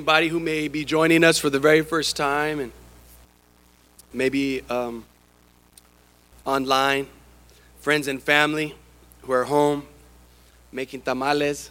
anybody 0.00 0.28
who 0.28 0.40
may 0.40 0.66
be 0.66 0.82
joining 0.82 1.22
us 1.22 1.38
for 1.38 1.50
the 1.50 1.58
very 1.58 1.82
first 1.82 2.16
time 2.16 2.58
and 2.58 2.72
maybe 4.14 4.62
um, 4.70 5.04
online, 6.46 7.06
friends 7.80 8.08
and 8.08 8.22
family 8.22 8.74
who 9.20 9.32
are 9.32 9.44
home 9.44 9.86
making 10.72 11.02
tamales 11.02 11.70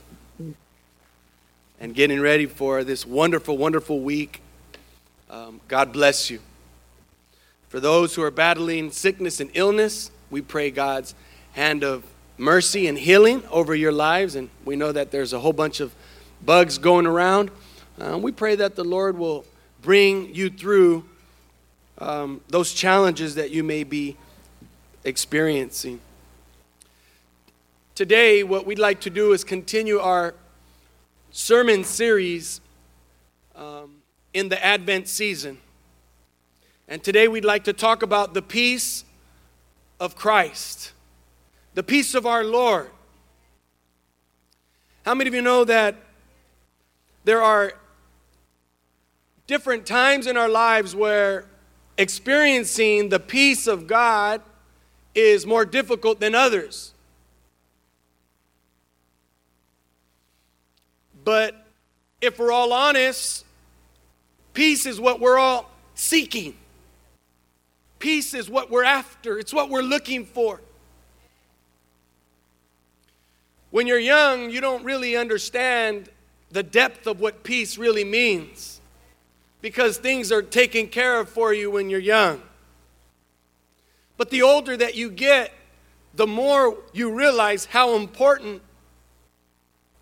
and 1.79 1.95
getting 1.95 2.21
ready 2.21 2.45
for 2.45 2.83
this 2.83 3.03
wonderful, 3.03 3.57
wonderful 3.57 3.99
week. 3.99 4.41
Um, 5.31 5.59
God 5.67 5.91
bless 5.91 6.29
you. 6.29 6.39
For 7.69 7.79
those 7.79 8.13
who 8.13 8.21
are 8.21 8.29
battling 8.29 8.91
sickness 8.91 9.39
and 9.39 9.49
illness, 9.55 10.11
we 10.29 10.43
pray 10.43 10.69
God's 10.69 11.15
hand 11.53 11.83
of 11.83 12.03
mercy 12.37 12.85
and 12.85 12.95
healing 12.95 13.41
over 13.49 13.73
your 13.73 13.91
lives. 13.91 14.35
And 14.35 14.51
we 14.65 14.75
know 14.75 14.91
that 14.91 15.09
there's 15.09 15.33
a 15.33 15.39
whole 15.39 15.51
bunch 15.51 15.79
of 15.79 15.95
bugs 16.45 16.77
going 16.77 17.07
around. 17.07 17.49
Uh, 17.99 18.17
we 18.17 18.31
pray 18.31 18.55
that 18.55 18.77
the 18.77 18.83
Lord 18.83 19.17
will 19.17 19.43
bring 19.81 20.33
you 20.33 20.49
through 20.49 21.03
um, 21.97 22.39
those 22.47 22.71
challenges 22.73 23.35
that 23.35 23.51
you 23.51 23.61
may 23.61 23.83
be 23.83 24.15
experiencing. 25.03 25.99
Today, 27.95 28.41
what 28.41 28.65
we'd 28.65 28.79
like 28.79 29.01
to 29.01 29.09
do 29.09 29.33
is 29.33 29.43
continue 29.43 29.99
our 29.99 30.33
sermon 31.31 31.83
series 31.83 32.61
um, 33.53 33.95
in 34.33 34.47
the 34.47 34.63
Advent 34.65 35.09
season. 35.09 35.57
And 36.87 37.03
today, 37.03 37.27
we'd 37.27 37.43
like 37.43 37.65
to 37.65 37.73
talk 37.73 38.01
about 38.01 38.33
the 38.33 38.41
peace 38.41 39.03
of 39.99 40.15
Christ, 40.15 40.93
the 41.73 41.83
peace 41.83 42.15
of 42.15 42.25
our 42.25 42.45
Lord. 42.45 42.91
How 45.03 45.13
many 45.13 45.27
of 45.27 45.33
you 45.33 45.41
know 45.41 45.65
that 45.65 45.95
there 47.25 47.41
are 47.41 47.73
different 49.49 49.83
times 49.83 50.27
in 50.27 50.37
our 50.37 50.47
lives 50.47 50.95
where 50.95 51.43
experiencing 51.97 53.09
the 53.09 53.19
peace 53.19 53.65
of 53.65 53.87
God 53.87 54.43
is 55.15 55.43
more 55.43 55.65
difficult 55.65 56.19
than 56.19 56.35
others. 56.35 56.93
But 61.25 61.65
if 62.21 62.37
we're 62.37 62.51
all 62.51 62.71
honest, 62.71 63.43
peace 64.53 64.85
is 64.85 65.01
what 65.01 65.19
we're 65.19 65.39
all 65.39 65.67
seeking. 65.95 66.55
Peace 67.97 68.35
is 68.35 68.51
what 68.51 68.69
we're 68.69 68.83
after, 68.83 69.39
it's 69.39 69.51
what 69.51 69.71
we're 69.71 69.81
looking 69.81 70.25
for. 70.25 70.61
When 73.71 73.87
you're 73.87 73.97
young, 73.97 74.51
you 74.51 74.61
don't 74.61 74.83
really 74.83 75.17
understand 75.17 76.07
the 76.51 76.61
depth 76.61 77.07
of 77.07 77.19
what 77.19 77.41
peace 77.43 77.79
really 77.79 78.03
means 78.03 78.78
because 79.61 79.97
things 79.97 80.31
are 80.31 80.41
taken 80.41 80.87
care 80.87 81.19
of 81.19 81.29
for 81.29 81.53
you 81.53 81.71
when 81.71 81.89
you're 81.89 81.99
young. 81.99 82.41
But 84.17 84.29
the 84.29 84.41
older 84.41 84.75
that 84.77 84.95
you 84.95 85.09
get, 85.09 85.53
the 86.13 86.27
more 86.27 86.77
you 86.93 87.13
realize 87.13 87.65
how 87.65 87.95
important 87.95 88.61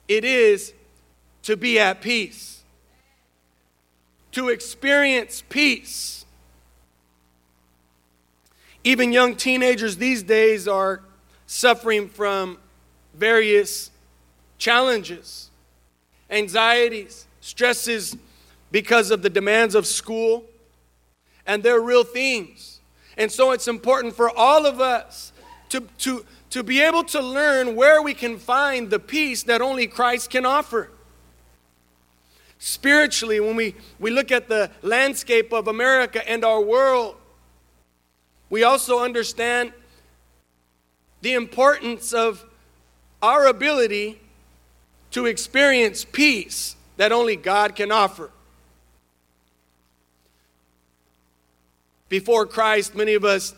it 0.07 0.23
is 0.23 0.73
to 1.43 1.57
be 1.57 1.79
at 1.79 2.01
peace, 2.01 2.63
to 4.31 4.49
experience 4.49 5.43
peace. 5.49 6.25
Even 8.83 9.11
young 9.11 9.35
teenagers 9.35 9.97
these 9.97 10.23
days 10.23 10.67
are 10.67 11.01
suffering 11.45 12.07
from 12.09 12.57
various 13.13 13.91
challenges, 14.57 15.49
anxieties, 16.29 17.25
stresses 17.41 18.15
because 18.71 19.11
of 19.11 19.21
the 19.21 19.29
demands 19.29 19.75
of 19.75 19.87
school, 19.87 20.45
and 21.45 21.63
they're 21.63 21.81
real 21.81 22.03
things. 22.03 22.81
And 23.17 23.31
so 23.31 23.51
it's 23.51 23.67
important 23.67 24.15
for 24.15 24.29
all 24.29 24.65
of 24.65 24.79
us 24.79 25.31
to, 25.69 25.81
to, 25.99 26.25
to 26.51 26.63
be 26.63 26.81
able 26.81 27.03
to 27.05 27.21
learn 27.21 27.75
where 27.75 28.01
we 28.01 28.13
can 28.13 28.37
find 28.37 28.89
the 28.89 28.99
peace 28.99 29.43
that 29.43 29.61
only 29.61 29.87
Christ 29.87 30.29
can 30.29 30.45
offer. 30.45 30.89
Spiritually, 32.59 33.39
when 33.39 33.55
we, 33.55 33.75
we 33.99 34.09
look 34.09 34.31
at 34.31 34.49
the 34.49 34.71
landscape 34.81 35.53
of 35.53 35.67
America 35.67 36.27
and 36.27 36.43
our 36.43 36.61
world, 36.61 37.15
we 38.49 38.63
also 38.63 38.99
understand 38.99 39.73
the 41.21 41.33
importance 41.33 42.13
of 42.13 42.45
our 43.21 43.47
ability 43.47 44.19
to 45.11 45.25
experience 45.25 46.05
peace 46.05 46.75
that 46.97 47.11
only 47.11 47.35
God 47.35 47.75
can 47.75 47.91
offer. 47.91 48.31
Before 52.09 52.45
Christ, 52.45 52.95
many 52.95 53.13
of 53.13 53.25
us 53.25 53.53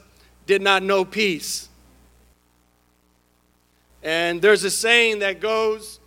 did 0.45 0.61
not 0.61 0.81
know 0.81 1.05
peace. 1.05 1.69
And 4.01 4.41
there's 4.41 4.63
a 4.63 4.71
saying 4.71 5.19
that 5.19 5.39
goes 5.39 5.99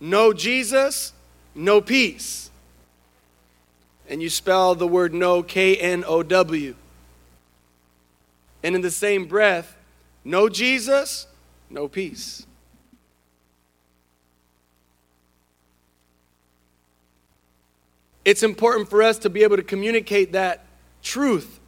no 0.00 0.32
Jesus, 0.32 1.12
no 1.54 1.80
peace. 1.80 2.50
And 4.08 4.22
you 4.22 4.30
spell 4.30 4.74
the 4.74 4.86
word 4.86 5.12
no 5.12 5.42
K 5.42 5.76
N 5.76 6.04
O 6.06 6.22
W. 6.22 6.74
And 8.62 8.74
in 8.74 8.80
the 8.80 8.90
same 8.90 9.26
breath, 9.26 9.76
no 10.24 10.48
Jesus, 10.48 11.26
no 11.68 11.88
peace. 11.88 12.46
It's 18.28 18.42
important 18.42 18.90
for 18.90 19.02
us 19.02 19.16
to 19.20 19.30
be 19.30 19.42
able 19.42 19.56
to 19.56 19.62
communicate 19.62 20.32
that 20.32 20.66
truth 21.02 21.60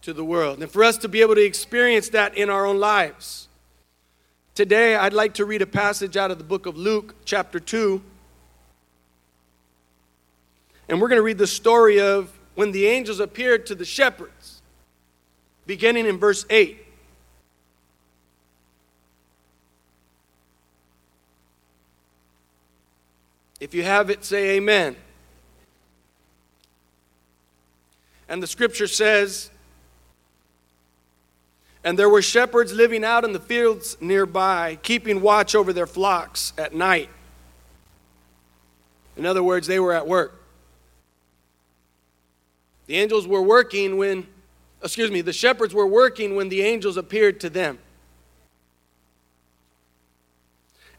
to 0.00 0.14
the 0.14 0.24
world 0.24 0.62
and 0.62 0.70
for 0.70 0.82
us 0.82 0.96
to 0.96 1.08
be 1.08 1.20
able 1.20 1.34
to 1.34 1.44
experience 1.44 2.08
that 2.08 2.34
in 2.34 2.48
our 2.48 2.64
own 2.64 2.80
lives. 2.80 3.48
Today, 4.54 4.96
I'd 4.96 5.12
like 5.12 5.34
to 5.34 5.44
read 5.44 5.60
a 5.60 5.66
passage 5.66 6.16
out 6.16 6.30
of 6.30 6.38
the 6.38 6.44
book 6.44 6.64
of 6.64 6.78
Luke, 6.78 7.14
chapter 7.26 7.60
2. 7.60 8.00
And 10.88 10.98
we're 10.98 11.08
going 11.08 11.18
to 11.18 11.22
read 11.22 11.36
the 11.36 11.46
story 11.46 12.00
of 12.00 12.32
when 12.54 12.72
the 12.72 12.86
angels 12.86 13.20
appeared 13.20 13.66
to 13.66 13.74
the 13.74 13.84
shepherds, 13.84 14.62
beginning 15.66 16.06
in 16.06 16.16
verse 16.16 16.46
8. 16.48 16.86
If 23.60 23.74
you 23.74 23.82
have 23.82 24.08
it, 24.08 24.24
say 24.24 24.56
amen. 24.56 24.96
And 28.28 28.42
the 28.42 28.46
scripture 28.46 28.86
says, 28.86 29.50
And 31.82 31.98
there 31.98 32.08
were 32.08 32.22
shepherds 32.22 32.72
living 32.72 33.04
out 33.04 33.24
in 33.24 33.32
the 33.32 33.40
fields 33.40 33.96
nearby, 34.00 34.78
keeping 34.82 35.20
watch 35.22 35.54
over 35.54 35.72
their 35.72 35.86
flocks 35.86 36.52
at 36.58 36.74
night. 36.74 37.08
In 39.16 39.26
other 39.26 39.42
words, 39.42 39.66
they 39.66 39.80
were 39.80 39.92
at 39.92 40.06
work. 40.06 40.34
The 42.86 42.96
angels 42.96 43.26
were 43.26 43.42
working 43.42 43.96
when, 43.96 44.26
excuse 44.82 45.10
me, 45.10 45.20
the 45.20 45.32
shepherds 45.32 45.74
were 45.74 45.86
working 45.86 46.36
when 46.36 46.48
the 46.48 46.62
angels 46.62 46.96
appeared 46.96 47.40
to 47.40 47.50
them. 47.50 47.78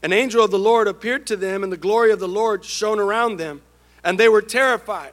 An 0.02 0.12
angel 0.12 0.42
of 0.42 0.50
the 0.50 0.58
Lord 0.58 0.88
appeared 0.88 1.26
to 1.26 1.36
them, 1.36 1.62
and 1.62 1.72
the 1.72 1.76
glory 1.76 2.10
of 2.10 2.20
the 2.20 2.28
Lord 2.28 2.64
shone 2.64 2.98
around 2.98 3.36
them, 3.36 3.62
and 4.02 4.18
they 4.18 4.28
were 4.28 4.40
terrified. 4.40 5.12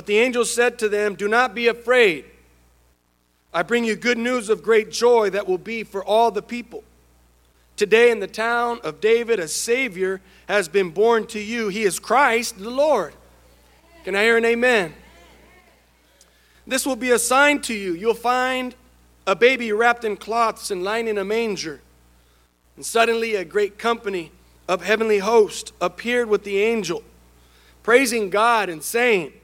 But 0.00 0.06
the 0.06 0.18
angel 0.18 0.46
said 0.46 0.78
to 0.78 0.88
them, 0.88 1.14
Do 1.14 1.28
not 1.28 1.54
be 1.54 1.66
afraid. 1.66 2.24
I 3.52 3.62
bring 3.62 3.84
you 3.84 3.96
good 3.96 4.16
news 4.16 4.48
of 4.48 4.62
great 4.62 4.90
joy 4.90 5.28
that 5.28 5.46
will 5.46 5.58
be 5.58 5.82
for 5.82 6.02
all 6.02 6.30
the 6.30 6.40
people. 6.40 6.84
Today, 7.76 8.10
in 8.10 8.18
the 8.18 8.26
town 8.26 8.80
of 8.82 9.02
David, 9.02 9.38
a 9.38 9.46
Savior 9.46 10.22
has 10.48 10.70
been 10.70 10.88
born 10.88 11.26
to 11.26 11.38
you. 11.38 11.68
He 11.68 11.82
is 11.82 11.98
Christ 11.98 12.58
the 12.58 12.70
Lord. 12.70 13.12
Can 14.04 14.16
I 14.16 14.22
hear 14.22 14.38
an 14.38 14.46
amen? 14.46 14.94
This 16.66 16.86
will 16.86 16.96
be 16.96 17.10
a 17.10 17.18
sign 17.18 17.60
to 17.60 17.74
you. 17.74 17.92
You'll 17.92 18.14
find 18.14 18.74
a 19.26 19.36
baby 19.36 19.70
wrapped 19.70 20.06
in 20.06 20.16
cloths 20.16 20.70
and 20.70 20.82
lying 20.82 21.08
in 21.08 21.18
a 21.18 21.26
manger. 21.26 21.82
And 22.74 22.86
suddenly, 22.86 23.34
a 23.34 23.44
great 23.44 23.76
company 23.76 24.32
of 24.66 24.82
heavenly 24.82 25.18
hosts 25.18 25.74
appeared 25.78 26.30
with 26.30 26.44
the 26.44 26.58
angel, 26.58 27.02
praising 27.82 28.30
God 28.30 28.70
and 28.70 28.82
saying, 28.82 29.34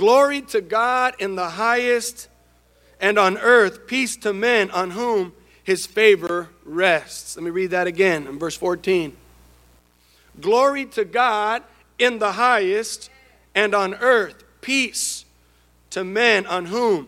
Glory 0.00 0.40
to 0.40 0.62
God 0.62 1.14
in 1.18 1.34
the 1.34 1.50
highest, 1.50 2.28
and 3.02 3.18
on 3.18 3.36
earth 3.36 3.86
peace 3.86 4.16
to 4.16 4.32
men 4.32 4.70
on 4.70 4.92
whom 4.92 5.34
his 5.62 5.84
favor 5.84 6.48
rests. 6.64 7.36
Let 7.36 7.44
me 7.44 7.50
read 7.50 7.72
that 7.72 7.86
again 7.86 8.26
in 8.26 8.38
verse 8.38 8.56
14. 8.56 9.14
Glory 10.40 10.86
to 10.86 11.04
God 11.04 11.62
in 11.98 12.18
the 12.18 12.32
highest, 12.32 13.10
and 13.54 13.74
on 13.74 13.92
earth 13.92 14.42
peace 14.62 15.26
to 15.90 16.02
men 16.02 16.46
on 16.46 16.64
whom 16.64 17.06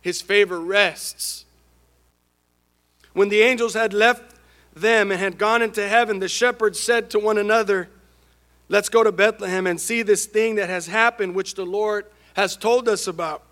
his 0.00 0.22
favor 0.22 0.60
rests. 0.60 1.44
When 3.14 3.30
the 3.30 3.40
angels 3.40 3.74
had 3.74 3.92
left 3.92 4.36
them 4.76 5.10
and 5.10 5.18
had 5.18 5.38
gone 5.38 5.60
into 5.60 5.88
heaven, 5.88 6.20
the 6.20 6.28
shepherds 6.28 6.78
said 6.78 7.10
to 7.10 7.18
one 7.18 7.36
another, 7.36 7.88
Let's 8.68 8.88
go 8.88 9.02
to 9.02 9.10
Bethlehem 9.10 9.66
and 9.66 9.80
see 9.80 10.02
this 10.02 10.26
thing 10.26 10.54
that 10.54 10.68
has 10.68 10.86
happened, 10.86 11.34
which 11.34 11.54
the 11.54 11.66
Lord 11.66 12.06
has 12.38 12.56
told 12.56 12.88
us 12.88 13.08
about. 13.08 13.42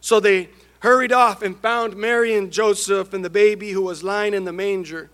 So 0.00 0.20
they 0.20 0.48
hurried 0.78 1.12
off 1.12 1.42
and 1.42 1.58
found 1.58 1.96
Mary 1.96 2.36
and 2.36 2.52
Joseph 2.52 3.12
and 3.12 3.24
the 3.24 3.28
baby 3.28 3.72
who 3.72 3.82
was 3.82 4.04
lying 4.04 4.32
in 4.32 4.44
the 4.44 4.52
manger. 4.52 5.10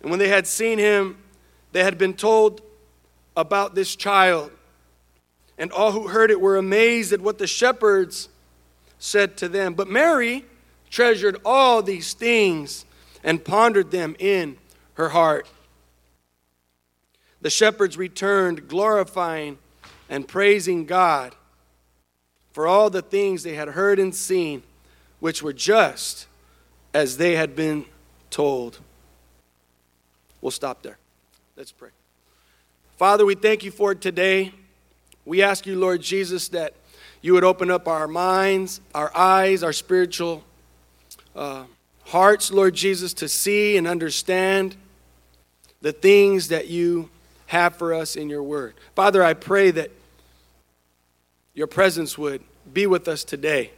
And 0.00 0.08
when 0.08 0.20
they 0.20 0.28
had 0.28 0.46
seen 0.46 0.78
him, 0.78 1.18
they 1.72 1.82
had 1.82 1.98
been 1.98 2.14
told 2.14 2.62
about 3.36 3.74
this 3.74 3.96
child. 3.96 4.52
And 5.58 5.72
all 5.72 5.90
who 5.90 6.06
heard 6.06 6.30
it 6.30 6.40
were 6.40 6.56
amazed 6.56 7.12
at 7.12 7.20
what 7.20 7.38
the 7.38 7.48
shepherds 7.48 8.28
said 9.00 9.36
to 9.38 9.48
them. 9.48 9.74
But 9.74 9.88
Mary 9.88 10.44
treasured 10.90 11.40
all 11.44 11.82
these 11.82 12.12
things 12.12 12.84
and 13.24 13.44
pondered 13.44 13.90
them 13.90 14.14
in 14.20 14.58
her 14.94 15.08
heart. 15.08 15.48
The 17.40 17.50
shepherds 17.50 17.96
returned, 17.96 18.68
glorifying 18.68 19.58
and 20.12 20.28
praising 20.28 20.84
God 20.84 21.34
for 22.52 22.66
all 22.66 22.90
the 22.90 23.00
things 23.00 23.42
they 23.42 23.54
had 23.54 23.68
heard 23.68 23.98
and 23.98 24.14
seen, 24.14 24.62
which 25.20 25.42
were 25.42 25.54
just 25.54 26.26
as 26.92 27.16
they 27.16 27.34
had 27.34 27.56
been 27.56 27.86
told. 28.28 28.78
We'll 30.42 30.50
stop 30.50 30.82
there. 30.82 30.98
Let's 31.56 31.72
pray. 31.72 31.88
Father, 32.98 33.24
we 33.24 33.34
thank 33.34 33.64
you 33.64 33.70
for 33.70 33.94
today. 33.94 34.52
We 35.24 35.42
ask 35.42 35.64
you, 35.64 35.78
Lord 35.78 36.02
Jesus, 36.02 36.48
that 36.48 36.74
you 37.22 37.32
would 37.32 37.44
open 37.44 37.70
up 37.70 37.88
our 37.88 38.06
minds, 38.06 38.82
our 38.94 39.10
eyes, 39.16 39.62
our 39.62 39.72
spiritual 39.72 40.44
uh, 41.34 41.64
hearts, 42.04 42.52
Lord 42.52 42.74
Jesus, 42.74 43.14
to 43.14 43.30
see 43.30 43.78
and 43.78 43.88
understand 43.88 44.76
the 45.80 45.92
things 45.92 46.48
that 46.48 46.68
you 46.68 47.08
have 47.46 47.76
for 47.76 47.94
us 47.94 48.14
in 48.14 48.28
your 48.28 48.42
word. 48.42 48.74
Father, 48.94 49.24
I 49.24 49.32
pray 49.32 49.70
that 49.70 49.90
your 51.54 51.66
presence 51.66 52.16
would 52.16 52.42
be 52.72 52.86
with 52.86 53.08
us 53.08 53.24
today. 53.24 53.70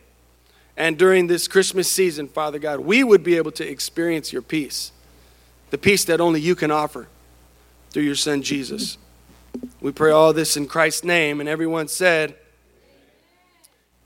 And 0.76 0.99
during 0.99 1.26
this 1.26 1.47
Christmas 1.49 1.91
season, 1.91 2.29
Father 2.29 2.59
God, 2.59 2.81
we 2.81 3.05
would 3.05 3.23
be 3.23 3.37
able 3.37 3.53
to 3.53 3.69
experience 3.69 4.32
your 4.32 4.43
peace, 4.43 4.93
the 5.71 5.79
peace 5.79 6.05
that 6.05 6.21
only 6.21 6.41
you 6.41 6.55
can 6.55 6.71
offer 6.71 7.09
through 7.91 8.03
your 8.03 8.17
Son 8.17 8.43
Jesus. 8.43 8.99
We 9.81 9.93
pray 9.93 10.11
all 10.11 10.32
this 10.32 10.56
in 10.56 10.67
Christ's 10.67 11.05
name, 11.05 11.41
and 11.41 11.49
everyone 11.49 11.88
said, 11.88 12.35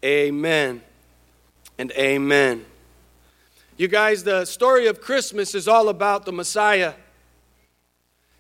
Amen 0.05 0.83
and 1.79 1.91
amen. 1.93 2.65
You 3.77 3.89
guys, 3.89 4.25
the 4.25 4.45
story 4.45 4.87
of 4.87 5.01
Christmas 5.01 5.55
is 5.55 5.67
all 5.67 5.89
about 5.89 6.25
the 6.25 6.33
Messiah. 6.33 6.95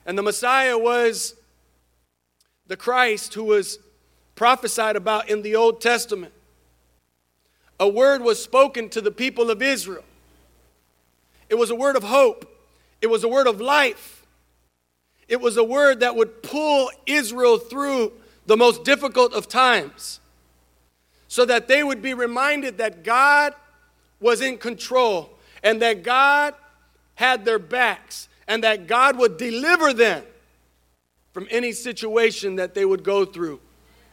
And 0.05 0.19
the 0.19 0.23
Messiah 0.23 0.77
was 0.77 1.35
the 2.67 2.77
Christ 2.77 3.35
who 3.35 3.45
was 3.45 3.79
prophesied 4.39 4.95
about 4.95 5.29
in 5.29 5.43
the 5.43 5.57
Old 5.57 5.81
Testament. 5.81 6.33
A 7.81 7.89
word 7.89 8.23
was 8.23 8.41
spoken 8.41 8.89
to 8.91 9.01
the 9.01 9.11
people 9.11 9.51
of 9.51 9.61
Israel. 9.61 10.05
It 11.49 11.57
was 11.57 11.71
a 11.71 11.75
word 11.75 11.97
of 11.97 12.05
hope, 12.05 12.49
it 13.03 13.09
was 13.09 13.25
a 13.25 13.29
word 13.29 13.49
of 13.49 13.61
life. 13.61 14.15
It 15.27 15.43
was 15.43 15.59
a 15.59 15.65
word 15.65 16.01
that 16.01 16.17
would 16.17 16.43
pull 16.43 16.91
Israel 17.05 17.59
through 17.59 18.13
the 18.47 18.57
most 18.57 18.83
difficult 18.83 19.35
of 19.35 19.47
times 19.47 20.21
so 21.27 21.45
that 21.45 21.69
they 21.69 21.83
would 21.83 22.01
be 22.01 22.15
reminded 22.15 22.79
that 22.79 23.05
God 23.05 23.53
was 24.21 24.41
in 24.41 24.57
control 24.57 25.29
and 25.63 25.83
that 25.83 26.03
God 26.03 26.55
had 27.17 27.45
their 27.45 27.59
backs 27.59 28.29
and 28.47 28.65
that 28.65 28.87
God 28.87 29.19
would 29.19 29.37
deliver 29.37 29.93
them 29.93 30.25
from 31.35 31.47
any 31.51 31.73
situation 31.73 32.57
that 32.57 32.73
they 32.73 32.87
would 32.87 33.05
go 33.05 33.27
through 33.27 33.61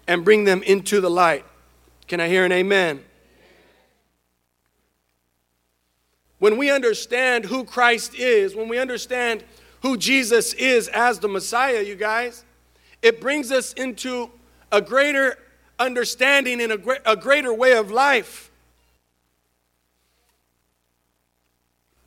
and 0.08 0.24
bring 0.24 0.44
them 0.44 0.64
into 0.64 1.02
the 1.02 1.10
light. 1.10 1.46
Can 2.08 2.20
I 2.20 2.28
hear 2.28 2.46
an 2.46 2.52
amen? 2.52 3.04
When 6.40 6.58
we 6.58 6.70
understand 6.70 7.46
who 7.46 7.64
Christ 7.64 8.14
is, 8.14 8.56
when 8.56 8.68
we 8.68 8.78
understand 8.78 9.44
who 9.82 9.98
Jesus 9.98 10.54
is 10.54 10.88
as 10.90 11.20
the 11.20 11.28
Messiah, 11.28 11.82
you 11.82 11.96
guys, 11.96 12.44
it 13.02 13.22
brings 13.22 13.52
us 13.52 13.74
into 13.74 14.30
a 14.72 14.82
greater 14.82 15.38
understanding 15.80 16.62
and 16.62 16.72
a, 16.74 17.12
a 17.12 17.16
greater 17.16 17.54
way 17.54 17.74
of 17.74 17.92
life. 17.92 18.52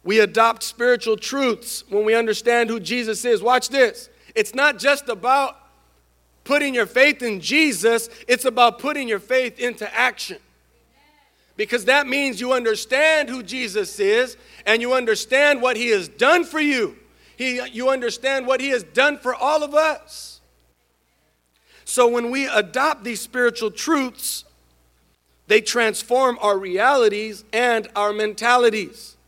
We 0.05 0.21
adopt 0.21 0.63
spiritual 0.63 1.17
truths 1.17 1.85
when 1.89 2.05
we 2.05 2.15
understand 2.15 2.71
who 2.71 2.81
Jesus 2.81 3.25
is. 3.25 3.43
Watch 3.43 3.69
this. 3.69 4.09
It's 4.35 4.55
not 4.55 4.79
just 4.79 5.09
about 5.09 5.57
putting 6.49 6.75
your 6.75 6.87
faith 6.87 7.23
in 7.23 7.43
Jesus, 7.43 8.09
it's 8.27 8.47
about 8.47 8.79
putting 8.79 9.07
your 9.07 9.19
faith 9.19 9.61
into 9.61 9.95
action. 9.95 10.39
Because 11.59 11.85
that 11.85 12.07
means 12.07 12.41
you 12.41 12.55
understand 12.55 13.29
who 13.29 13.43
Jesus 13.43 14.01
is 14.01 14.39
and 14.65 14.81
you 14.81 14.95
understand 14.95 15.61
what 15.61 15.77
he 15.77 15.91
has 15.91 16.09
done 16.09 16.45
for 16.45 16.59
you. 16.59 16.97
He, 17.37 17.61
you 17.69 17.91
understand 17.91 18.47
what 18.47 18.63
he 18.63 18.71
has 18.71 18.83
done 18.83 19.19
for 19.19 19.35
all 19.35 19.63
of 19.63 19.75
us. 19.75 20.41
So 21.85 22.09
when 22.09 22.31
we 22.31 22.47
adopt 22.47 23.05
these 23.05 23.21
spiritual 23.21 23.71
truths, 23.71 24.47
they 25.49 25.61
transform 25.61 26.39
our 26.41 26.59
realities 26.59 27.45
and 27.53 27.89
our 27.95 28.15
mentalities. 28.15 29.19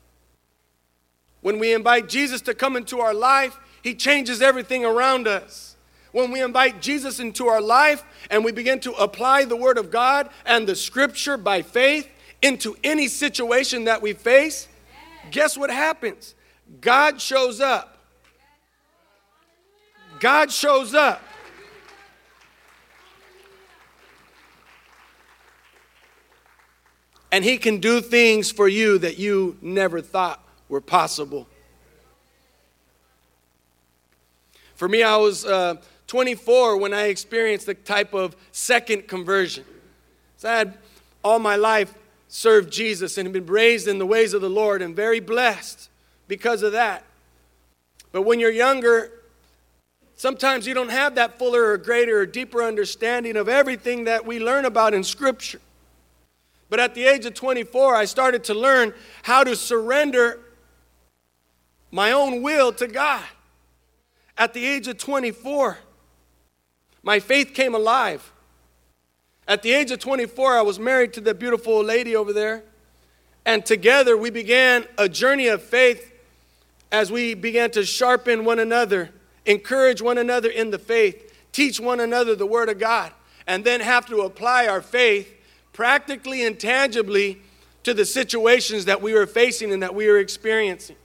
When 1.43 1.58
we 1.58 1.75
invite 1.75 2.08
Jesus 2.08 2.40
to 2.43 2.55
come 2.55 2.76
into 2.76 3.00
our 3.00 3.14
life, 3.14 3.58
he 3.82 3.94
changes 3.94 4.40
everything 4.40 4.87
around 4.87 5.28
us. 5.28 5.69
When 6.12 6.33
we 6.33 6.43
invite 6.43 6.81
Jesus 6.81 7.21
into 7.21 7.47
our 7.47 7.61
life 7.61 8.05
and 8.31 8.45
we 8.45 8.53
begin 8.53 8.81
to 8.81 8.93
apply 8.93 9.45
the 9.45 9.57
Word 9.57 9.79
of 9.79 9.91
God 9.91 10.29
and 10.45 10.67
the 10.67 10.75
Scripture 10.75 11.37
by 11.37 11.62
faith 11.62 12.09
into 12.43 12.77
any 12.83 13.07
situation 13.07 13.85
that 13.85 14.03
we 14.03 14.12
face, 14.12 14.67
guess 15.31 15.57
what 15.57 15.71
happens? 15.71 16.35
God 16.81 17.21
shows 17.21 17.61
up. 17.61 17.99
God 20.19 20.51
shows 20.51 20.95
up. 20.95 21.23
And 27.33 27.45
He 27.45 27.59
can 27.59 27.79
do 27.79 28.00
things 28.00 28.50
for 28.50 28.67
you 28.67 28.99
that 28.99 29.19
you 29.19 29.57
never 29.62 30.00
thought 30.00 30.45
were 30.69 30.81
possible. 30.81 31.47
For 34.75 34.88
me, 34.88 35.02
I 35.02 35.17
was 35.17 35.45
uh, 35.45 35.76
24 36.11 36.76
when 36.76 36.93
I 36.93 37.02
experienced 37.02 37.67
the 37.67 37.75
type 37.75 38.14
of 38.14 38.35
second 38.50 39.07
conversion. 39.07 39.64
So 40.38 40.50
I 40.50 40.59
had 40.59 40.79
all 41.23 41.38
my 41.38 41.55
life 41.55 41.95
served 42.26 42.73
Jesus 42.73 43.17
and 43.17 43.33
been 43.33 43.47
raised 43.47 43.87
in 43.87 43.99
the 43.99 44.07
ways 44.07 44.35
of 44.35 44.43
the 44.43 44.50
Lord 44.50 44.83
and 44.83 44.97
very 44.97 45.21
blessed 45.21 45.88
because 46.26 46.64
of 46.64 46.73
that. 46.73 47.05
But 48.11 48.23
when 48.23 48.40
you're 48.40 48.50
younger, 48.50 49.12
sometimes 50.17 50.67
you 50.67 50.75
don't 50.75 50.90
have 50.90 51.14
that 51.14 51.38
fuller 51.38 51.71
or 51.71 51.79
greater 51.79 52.19
or 52.19 52.26
deeper 52.26 52.61
understanding 52.61 53.37
of 53.37 53.49
everything 53.49 54.02
that 54.05 54.26
we 54.26 54.40
learn 54.40 54.64
about 54.64 54.95
in 54.95 55.05
Scripture. 55.05 55.61
But 56.69 56.81
at 56.81 56.97
the 56.97 57.05
age 57.05 57.25
of 57.25 57.35
24, 57.35 57.95
I 57.95 58.05
started 58.05 58.43
to 58.45 58.55
learn 58.55 58.95
how 59.23 59.45
to 59.45 59.55
surrender 59.55 60.40
my 61.93 62.11
own 62.11 62.43
will 62.43 62.73
to 62.73 62.88
God. 62.88 63.23
At 64.37 64.55
the 64.55 64.67
age 64.67 64.88
of 64.88 64.99
24, 64.99 65.79
my 67.02 67.19
faith 67.19 67.54
came 67.54 67.75
alive. 67.75 68.33
At 69.49 69.62
the 69.62 69.73
age 69.73 69.90
of 69.90 69.99
24, 69.99 70.59
I 70.59 70.62
was 70.62 70.78
married 70.78 71.12
to 71.14 71.21
the 71.21 71.35
beautiful 71.35 71.83
lady 71.83 72.14
over 72.14 72.33
there. 72.33 72.62
And 73.45 73.64
together 73.64 74.16
we 74.16 74.30
began 74.30 74.87
a 74.99 75.09
journey 75.09 75.49
of 75.49 75.62
faith 75.62 76.12
as 76.92 77.11
we 77.11 77.35
began 77.35 77.71
to 77.73 77.85
sharpen 77.85 78.45
one 78.45 78.59
another, 78.59 79.11
encourage 79.47 80.02
one 80.02 80.19
another 80.19 80.50
in 80.50 80.71
the 80.71 80.78
faith, 80.78 81.33
teach 81.52 81.80
one 81.80 82.00
another 82.00 82.35
the 82.35 82.47
Word 82.47 82.69
of 82.69 82.78
God, 82.78 83.12
and 83.47 83.64
then 83.64 83.80
have 83.80 84.07
to 84.07 84.21
apply 84.23 84.66
our 84.66 84.83
faith 84.83 85.35
practically 85.73 86.45
and 86.45 86.61
tangibly 86.61 87.40
to 87.85 87.95
the 87.95 88.04
situations 88.04 88.85
that 88.85 89.00
we 89.00 89.14
were 89.14 89.26
facing 89.26 89.73
and 89.73 89.83
that 89.83 89.95
we 89.95 90.07
were 90.07 90.19
experiencing. 90.19 90.97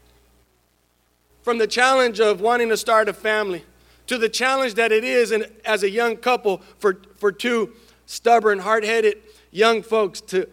From 1.44 1.58
the 1.58 1.68
challenge 1.68 2.20
of 2.20 2.42
wanting 2.42 2.70
to 2.70 2.78
start 2.78 3.08
a 3.08 3.14
family 3.14 3.64
to 4.08 4.18
the 4.18 4.30
challenge 4.30 4.76
that 4.76 4.92
it 4.92 5.04
is 5.04 5.32
in, 5.32 5.46
as 5.64 5.84
a 5.84 5.90
young 5.90 6.18
couple 6.18 6.62
for, 6.78 7.02
for 7.18 7.32
two 7.32 7.74
stubborn, 8.06 8.60
hard 8.60 8.84
headed 8.84 9.18
young 9.52 9.82
folks 9.82 10.22
to 10.22 10.48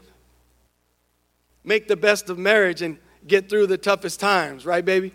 make 1.64 1.88
the 1.88 1.96
best 1.96 2.30
of 2.30 2.38
marriage 2.38 2.82
and 2.82 2.98
get 3.26 3.48
through 3.48 3.66
the 3.66 3.78
toughest 3.78 4.20
times, 4.20 4.64
right, 4.64 4.84
baby? 4.84 5.12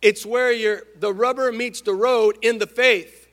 It's 0.00 0.26
where 0.26 0.52
you 0.52 0.80
the 0.98 1.14
rubber 1.14 1.50
meets 1.50 1.80
the 1.80 1.94
road 1.94 2.36
in 2.42 2.58
the 2.58 2.66
faith. 2.66 3.26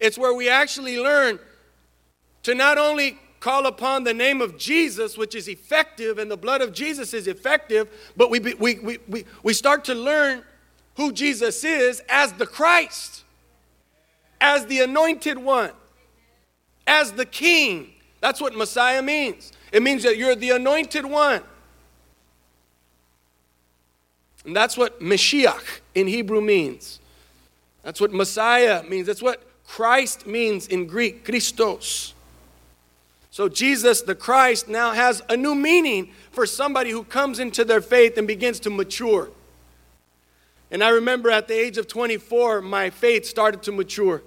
It's 0.00 0.18
where 0.18 0.34
we 0.34 0.48
actually 0.48 0.98
learn 0.98 1.38
to 2.42 2.56
not 2.56 2.76
only 2.76 3.20
call 3.40 3.66
upon 3.66 4.04
the 4.04 4.14
name 4.14 4.42
of 4.42 4.58
Jesus, 4.58 5.16
which 5.16 5.34
is 5.34 5.48
effective, 5.48 6.18
and 6.18 6.30
the 6.30 6.36
blood 6.36 6.60
of 6.60 6.72
Jesus 6.72 7.14
is 7.14 7.26
effective, 7.26 7.88
but 8.16 8.30
we, 8.30 8.38
we, 8.38 8.54
we, 8.54 8.98
we, 9.08 9.24
we 9.42 9.52
start 9.54 9.84
to 9.86 9.94
learn 9.94 10.44
who 10.96 11.10
Jesus 11.10 11.64
is 11.64 12.02
as 12.08 12.34
the 12.34 12.46
Christ, 12.46 13.24
as 14.40 14.66
the 14.66 14.80
anointed 14.80 15.38
one, 15.38 15.72
as 16.86 17.12
the 17.12 17.24
king. 17.24 17.94
That's 18.20 18.40
what 18.40 18.54
Messiah 18.54 19.00
means. 19.00 19.52
It 19.72 19.82
means 19.82 20.02
that 20.02 20.18
you're 20.18 20.36
the 20.36 20.50
anointed 20.50 21.06
one. 21.06 21.42
And 24.44 24.54
that's 24.54 24.76
what 24.76 25.00
Mashiach 25.00 25.80
in 25.94 26.06
Hebrew 26.06 26.40
means. 26.40 27.00
That's 27.82 28.00
what 28.00 28.12
Messiah 28.12 28.82
means. 28.82 29.06
That's 29.06 29.22
what 29.22 29.42
Christ 29.66 30.26
means 30.26 30.66
in 30.66 30.86
Greek, 30.86 31.24
Christos. 31.24 32.14
So 33.30 33.48
Jesus, 33.48 34.02
the 34.02 34.14
Christ, 34.14 34.68
now 34.68 34.90
has 34.90 35.22
a 35.28 35.36
new 35.36 35.54
meaning 35.54 36.12
for 36.32 36.46
somebody 36.46 36.90
who 36.90 37.04
comes 37.04 37.38
into 37.38 37.64
their 37.64 37.80
faith 37.80 38.18
and 38.18 38.26
begins 38.26 38.58
to 38.60 38.70
mature. 38.70 39.30
And 40.70 40.82
I 40.82 40.90
remember 40.90 41.30
at 41.30 41.48
the 41.48 41.54
age 41.54 41.78
of 41.78 41.88
24, 41.88 42.60
my 42.60 42.90
faith 42.90 43.26
started 43.26 43.62
to 43.64 43.72
mature. 43.72 44.22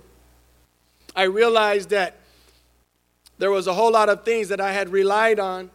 I 1.16 1.24
realized 1.24 1.90
that 1.90 2.18
there 3.38 3.52
was 3.52 3.68
a 3.68 3.74
whole 3.74 3.92
lot 3.92 4.10
of 4.10 4.24
things 4.24 4.50
that 4.50 4.62
I 4.62 4.72
had 4.72 4.90
relied 4.90 5.40
on 5.40 5.70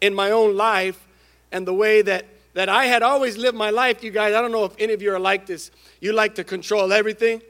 in 0.00 0.14
my 0.14 0.30
own 0.30 0.56
life 0.56 1.06
and 1.52 1.66
the 1.66 1.74
way 1.74 2.02
that, 2.02 2.26
that 2.54 2.68
I 2.68 2.86
had 2.86 3.02
always 3.02 3.36
lived 3.38 3.56
my 3.56 3.70
life. 3.70 4.04
You 4.04 4.10
guys, 4.10 4.34
I 4.34 4.40
don't 4.40 4.52
know 4.52 4.64
if 4.64 4.74
any 4.78 4.92
of 4.92 5.00
you 5.00 5.14
are 5.14 5.18
like 5.18 5.46
this. 5.46 5.70
You 6.00 6.12
like 6.12 6.34
to 6.34 6.44
control 6.44 6.92
everything. 6.92 7.40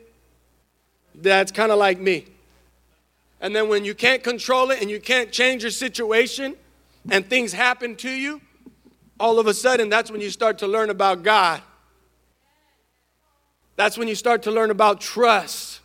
That's 1.14 1.50
kind 1.50 1.72
of 1.72 1.78
like 1.78 1.98
me. 1.98 2.26
And 3.40 3.54
then 3.54 3.68
when 3.68 3.84
you 3.84 3.94
can't 3.94 4.22
control 4.22 4.70
it 4.70 4.80
and 4.80 4.90
you 4.90 5.00
can't 5.00 5.30
change 5.30 5.62
your 5.62 5.70
situation 5.70 6.56
and 7.10 7.28
things 7.28 7.52
happen 7.52 7.96
to 7.96 8.10
you, 8.10 8.40
all 9.20 9.38
of 9.38 9.46
a 9.46 9.54
sudden 9.54 9.88
that's 9.88 10.10
when 10.10 10.20
you 10.20 10.30
start 10.30 10.58
to 10.58 10.66
learn 10.66 10.90
about 10.90 11.22
God. 11.22 11.62
That's 13.76 13.98
when 13.98 14.08
you 14.08 14.14
start 14.14 14.42
to 14.44 14.50
learn 14.50 14.70
about 14.70 15.00
trust. 15.00 15.80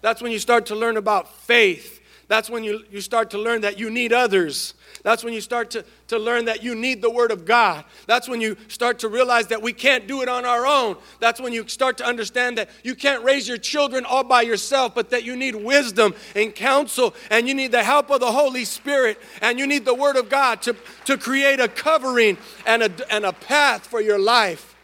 That's 0.00 0.22
when 0.22 0.32
you 0.32 0.38
start 0.38 0.66
to 0.66 0.74
learn 0.74 0.96
about 0.96 1.28
faith. 1.42 2.00
That's 2.26 2.48
when 2.48 2.64
you, 2.64 2.84
you 2.90 3.00
start 3.00 3.30
to 3.30 3.38
learn 3.38 3.62
that 3.62 3.78
you 3.78 3.90
need 3.90 4.12
others. 4.12 4.74
That's 5.08 5.24
when 5.24 5.32
you 5.32 5.40
start 5.40 5.70
to, 5.70 5.86
to 6.08 6.18
learn 6.18 6.44
that 6.44 6.62
you 6.62 6.74
need 6.74 7.00
the 7.00 7.08
Word 7.08 7.30
of 7.30 7.46
God. 7.46 7.86
That's 8.06 8.28
when 8.28 8.42
you 8.42 8.58
start 8.68 8.98
to 8.98 9.08
realize 9.08 9.46
that 9.46 9.62
we 9.62 9.72
can't 9.72 10.06
do 10.06 10.20
it 10.20 10.28
on 10.28 10.44
our 10.44 10.66
own. 10.66 10.98
That's 11.18 11.40
when 11.40 11.54
you 11.54 11.66
start 11.66 11.96
to 11.96 12.04
understand 12.04 12.58
that 12.58 12.68
you 12.84 12.94
can't 12.94 13.24
raise 13.24 13.48
your 13.48 13.56
children 13.56 14.04
all 14.04 14.22
by 14.22 14.42
yourself, 14.42 14.94
but 14.94 15.08
that 15.08 15.24
you 15.24 15.34
need 15.34 15.54
wisdom 15.54 16.14
and 16.36 16.54
counsel, 16.54 17.14
and 17.30 17.48
you 17.48 17.54
need 17.54 17.72
the 17.72 17.82
help 17.82 18.10
of 18.10 18.20
the 18.20 18.30
Holy 18.30 18.66
Spirit, 18.66 19.18
and 19.40 19.58
you 19.58 19.66
need 19.66 19.86
the 19.86 19.94
Word 19.94 20.16
of 20.16 20.28
God 20.28 20.60
to, 20.60 20.76
to 21.06 21.16
create 21.16 21.58
a 21.58 21.68
covering 21.68 22.36
and 22.66 22.82
a, 22.82 22.92
and 23.10 23.24
a 23.24 23.32
path 23.32 23.86
for 23.86 24.02
your 24.02 24.18
life. 24.18 24.76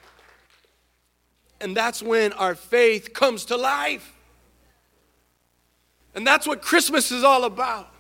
And 1.61 1.77
that's 1.77 2.03
when 2.03 2.33
our 2.33 2.55
faith 2.55 3.13
comes 3.13 3.45
to 3.45 3.59
life. 3.59 4.15
And 6.15 6.27
that's 6.27 6.47
what 6.47 6.63
Christmas 6.63 7.13
is 7.13 7.25
all 7.25 7.45
about. 7.45 7.94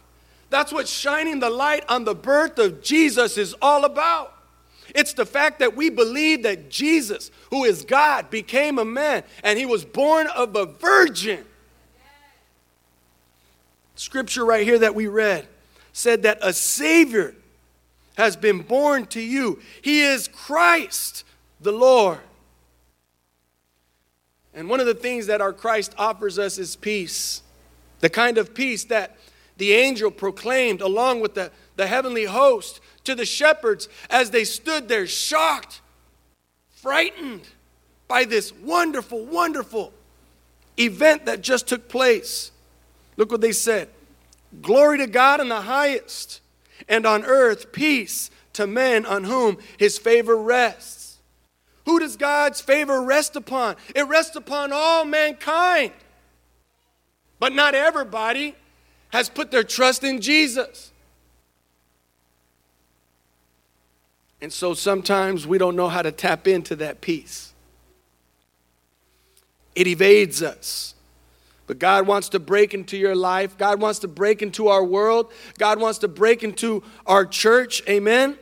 That's 0.51 0.73
what 0.73 0.89
shining 0.89 1.41
the 1.41 1.51
light 1.51 1.85
on 1.89 2.05
the 2.05 2.15
birth 2.15 2.59
of 2.59 2.83
Jesus 2.83 3.37
is 3.39 3.55
all 3.61 3.85
about. 3.85 4.33
It's 4.95 5.13
the 5.13 5.27
fact 5.27 5.59
that 5.59 5.75
we 5.75 5.91
believe 5.91 6.43
that 6.45 6.71
Jesus, 6.71 7.31
who 7.51 7.65
is 7.65 7.85
God, 7.85 8.31
became 8.31 8.79
a 8.79 8.85
man 8.85 9.25
and 9.43 9.59
he 9.59 9.67
was 9.67 9.85
born 9.85 10.27
of 10.29 10.55
a 10.55 10.67
virgin. 10.67 11.45
Scripture 13.97 14.45
right 14.45 14.65
here 14.65 14.79
that 14.79 14.95
we 14.95 15.07
read 15.07 15.49
said 15.93 16.23
that 16.25 16.39
a 16.43 16.53
Savior 16.53 17.35
has 18.17 18.37
been 18.37 18.61
born 18.61 19.07
to 19.07 19.21
you. 19.21 19.61
He 19.83 20.03
is 20.03 20.29
Christ 20.29 21.25
the 21.61 21.73
Lord. 21.73 22.21
And 24.53 24.69
one 24.69 24.81
of 24.81 24.87
the 24.87 24.95
things 24.95 25.27
that 25.27 25.41
our 25.41 25.53
Christ 25.53 25.95
offers 25.99 26.39
us 26.39 26.59
is 26.59 26.77
peace. 26.77 27.43
The 28.01 28.11
kind 28.11 28.39
of 28.39 28.55
peace 28.55 28.85
that 28.85 29.17
the 29.57 29.73
angel 29.73 30.11
proclaimed 30.11 30.81
along 30.81 31.21
with 31.21 31.35
the, 31.35 31.51
the 31.77 31.87
heavenly 31.87 32.25
host 32.25 32.81
to 33.05 33.15
the 33.15 33.25
shepherds 33.25 33.89
as 34.11 34.31
they 34.31 34.45
stood 34.45 34.89
there 34.89 35.07
shocked, 35.07 35.81
frightened 36.71 37.43
by 38.09 38.25
this 38.25 38.53
wonderful, 38.53 39.25
wonderful 39.25 39.93
event 40.79 41.27
that 41.27 41.41
just 41.41 41.69
took 41.69 41.89
place. 41.89 42.51
Look 43.17 43.31
what 43.31 43.41
they 43.41 43.53
said 43.53 43.89
Glory 44.63 44.99
to 44.99 45.07
God 45.07 45.41
in 45.41 45.49
the 45.49 45.63
highest, 45.63 46.41
and 46.89 47.07
on 47.07 47.25
earth 47.25 47.73
peace 47.73 48.31
to 48.53 48.67
men 48.67 49.05
on 49.07 49.25
whom 49.25 49.59
his 49.79 49.99
favor 49.99 50.37
rests. 50.37 51.19
Who 51.87 52.01
does 52.01 52.17
God's 52.17 52.61
favor 52.61 53.03
rest 53.03 53.37
upon? 53.37 53.77
It 53.95 54.07
rests 54.09 54.37
upon 54.37 54.73
all 54.73 55.05
mankind. 55.05 55.93
But 57.39 57.53
not 57.53 57.75
everybody 57.75 58.55
has 59.15 59.29
put 59.29 59.53
their 59.53 59.63
trust 59.63 60.03
in 60.03 60.21
Jesus. 60.21 60.91
And 64.41 64.53
so 64.53 64.75
sometimes 64.75 65.47
we 65.47 65.57
don't 65.57 65.77
know 65.77 65.89
how 65.89 66.03
to 66.03 66.11
tap 66.11 66.49
into 66.49 66.75
that 66.77 67.01
peace. 67.01 67.55
It 69.77 69.87
evades 69.87 70.43
us. 70.43 70.97
But 71.69 71.79
God 71.79 72.09
wants 72.09 72.29
to 72.31 72.41
break 72.41 72.75
into 72.75 72.97
your 72.97 73.15
life. 73.15 73.57
God 73.57 73.81
wants 73.81 74.01
to 74.01 74.09
break 74.09 74.43
into 74.43 74.67
our 74.67 74.83
world. 74.83 75.31
God 75.59 75.79
wants 75.79 76.01
to 76.01 76.09
break 76.09 76.43
into 76.43 76.83
our 77.07 77.25
church. 77.25 77.85
Amen. 77.89 78.37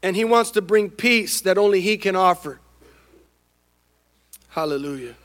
And 0.00 0.14
He 0.14 0.24
wants 0.24 0.52
to 0.52 0.62
bring 0.62 0.90
peace 0.90 1.40
that 1.40 1.58
only 1.58 1.80
He 1.80 1.96
can 1.98 2.14
offer. 2.14 2.60
Hallelujah. 4.50 5.16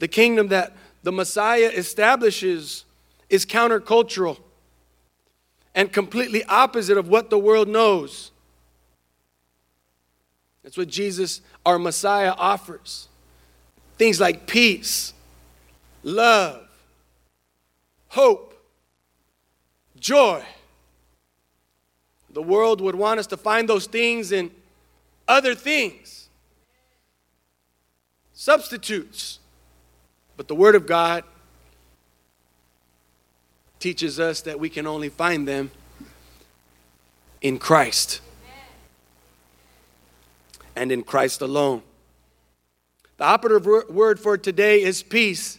The 0.00 0.08
kingdom 0.08 0.48
that 0.48 0.76
the 1.06 1.12
Messiah 1.12 1.70
establishes 1.72 2.84
is 3.30 3.46
countercultural 3.46 4.38
and 5.72 5.92
completely 5.92 6.42
opposite 6.46 6.98
of 6.98 7.08
what 7.08 7.30
the 7.30 7.38
world 7.38 7.68
knows. 7.68 8.32
That's 10.64 10.76
what 10.76 10.88
Jesus, 10.88 11.42
our 11.64 11.78
Messiah, 11.78 12.34
offers. 12.36 13.06
Things 13.98 14.18
like 14.18 14.48
peace, 14.48 15.14
love, 16.02 16.66
hope, 18.08 18.60
joy. 20.00 20.42
The 22.30 22.42
world 22.42 22.80
would 22.80 22.96
want 22.96 23.20
us 23.20 23.28
to 23.28 23.36
find 23.36 23.68
those 23.68 23.86
things 23.86 24.32
in 24.32 24.50
other 25.28 25.54
things, 25.54 26.28
substitutes. 28.32 29.38
But 30.36 30.48
the 30.48 30.54
Word 30.54 30.74
of 30.74 30.86
God 30.86 31.24
teaches 33.78 34.18
us 34.18 34.40
that 34.42 34.58
we 34.58 34.68
can 34.68 34.86
only 34.86 35.08
find 35.08 35.46
them 35.46 35.70
in 37.40 37.58
Christ 37.58 38.20
and 40.74 40.90
in 40.92 41.02
Christ 41.02 41.40
alone. 41.40 41.82
The 43.16 43.24
operative 43.24 43.66
word 43.88 44.20
for 44.20 44.36
today 44.36 44.82
is 44.82 45.02
peace. 45.02 45.58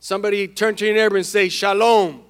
Somebody 0.00 0.48
turn 0.48 0.74
to 0.76 0.86
your 0.86 0.94
neighbor 0.94 1.16
and 1.16 1.24
say, 1.24 1.48
Shalom. 1.48 2.22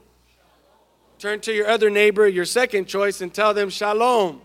Turn 1.19 1.41
to 1.41 1.53
your 1.53 1.67
other 1.69 1.89
neighbor, 1.89 2.29
your 2.29 2.45
second 2.45 2.87
choice, 2.87 3.21
and 3.21 3.33
tell 3.33 3.55
them, 3.55 3.71
Shalom. 3.71 4.43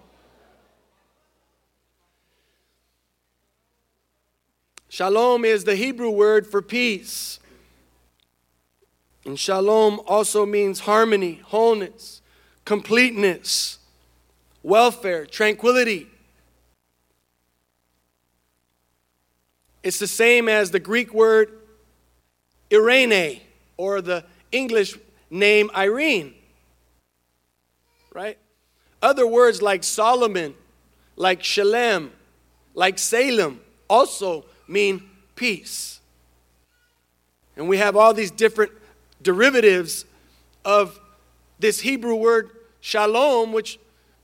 Shalom 4.92 5.46
is 5.46 5.66
the 5.66 5.76
Hebrew 5.76 6.10
word 6.10 6.48
for 6.48 6.64
peace. 6.64 7.40
And 9.24 9.40
shalom 9.40 10.02
also 10.08 10.48
means 10.48 10.80
harmony, 10.82 11.42
wholeness, 11.46 12.24
completeness, 12.66 13.78
welfare, 14.64 15.28
tranquility. 15.28 16.08
It's 19.84 20.00
the 20.00 20.08
same 20.08 20.50
as 20.50 20.72
the 20.72 20.80
Greek 20.80 21.14
word 21.14 21.52
Eirene 22.72 23.42
or 23.78 24.02
the 24.02 24.26
English 24.52 24.98
name 25.30 25.70
Irene. 25.76 26.34
Right? 28.12 28.40
Other 29.04 29.28
words 29.28 29.62
like 29.62 29.84
Solomon, 29.84 30.56
like 31.16 31.44
Shalem, 31.44 32.12
like 32.74 32.98
Salem 32.98 33.62
also 33.88 34.46
mean 34.70 35.10
peace. 35.36 36.00
And 37.58 37.68
we 37.68 37.78
have 37.78 37.96
all 37.96 38.14
these 38.14 38.32
different 38.32 38.72
derivatives 39.22 40.06
of 40.64 41.00
this 41.60 41.82
Hebrew 41.82 42.16
word 42.16 42.52
shalom, 42.80 43.52
which 43.52 43.80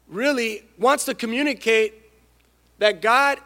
really 0.08 0.64
wants 0.78 1.06
to 1.06 1.16
communicate 1.16 1.94
that 2.78 3.02
God 3.02 3.40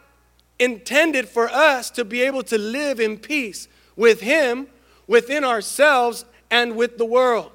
intended 0.60 1.28
for 1.28 1.50
us 1.50 1.90
to 1.92 2.04
be 2.04 2.22
able 2.22 2.44
to 2.44 2.58
live 2.58 3.00
in 3.00 3.18
peace 3.18 3.68
with 3.96 4.22
Him, 4.22 4.68
within 5.08 5.44
ourselves, 5.44 6.26
and 6.52 6.76
with 6.76 6.98
the 6.98 7.06
world, 7.06 7.52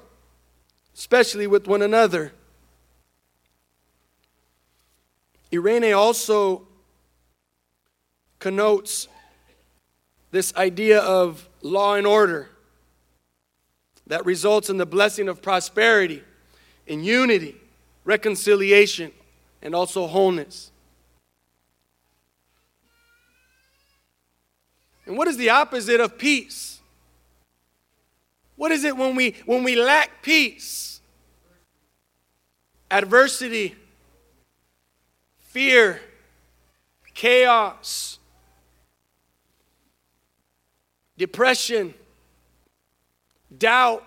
especially 0.95 1.47
with 1.47 1.67
one 1.67 1.81
another. 1.81 2.33
Eirene 5.51 5.95
also 5.95 6.67
connotes 8.39 9.07
this 10.35 10.53
idea 10.57 10.99
of 10.99 11.47
law 11.61 11.95
and 11.95 12.05
order 12.05 12.49
that 14.05 14.25
results 14.25 14.69
in 14.69 14.75
the 14.75 14.85
blessing 14.85 15.29
of 15.29 15.41
prosperity, 15.41 16.21
in 16.85 17.05
unity, 17.05 17.55
reconciliation, 18.03 19.13
and 19.61 19.73
also 19.73 20.05
wholeness. 20.07 20.71
And 25.05 25.17
what 25.17 25.29
is 25.29 25.37
the 25.37 25.51
opposite 25.51 26.01
of 26.01 26.17
peace? 26.17 26.81
What 28.57 28.73
is 28.73 28.83
it 28.83 28.97
when 28.97 29.15
we 29.15 29.35
when 29.45 29.63
we 29.63 29.77
lack 29.77 30.21
peace? 30.21 30.99
Adversity, 32.91 33.73
fear, 35.39 36.01
chaos, 37.13 38.19
depression, 41.17 41.93
doubt, 43.57 44.05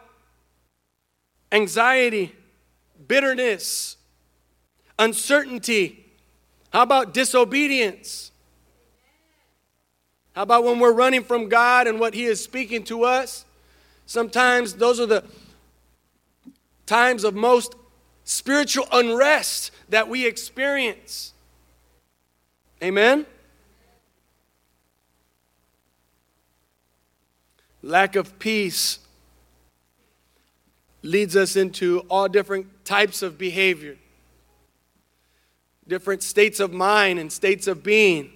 anxiety, 1.52 2.34
bitterness, 3.06 3.96
uncertainty. 4.98 6.04
How 6.72 6.82
about 6.82 7.14
disobedience? 7.14 8.30
How 10.34 10.42
about 10.42 10.64
when 10.64 10.78
we're 10.78 10.92
running 10.92 11.24
from 11.24 11.48
God 11.48 11.86
and 11.86 11.98
what 11.98 12.14
He 12.14 12.24
is 12.24 12.42
speaking 12.42 12.84
to 12.84 13.04
us? 13.04 13.44
Sometimes 14.06 14.74
those 14.74 15.00
are 15.00 15.06
the 15.06 15.24
times 16.86 17.24
of 17.24 17.34
most 17.34 17.74
spiritual 18.24 18.86
unrest 18.92 19.70
that 19.88 20.08
we 20.08 20.26
experience. 20.26 21.32
Amen? 22.82 23.26
Lack 27.88 28.16
of 28.16 28.38
peace 28.38 28.98
leads 31.02 31.34
us 31.34 31.56
into 31.56 32.00
all 32.10 32.28
different 32.28 32.84
types 32.84 33.22
of 33.22 33.38
behavior, 33.38 33.96
different 35.88 36.22
states 36.22 36.60
of 36.60 36.70
mind 36.70 37.18
and 37.18 37.32
states 37.32 37.66
of 37.66 37.82
being. 37.82 38.30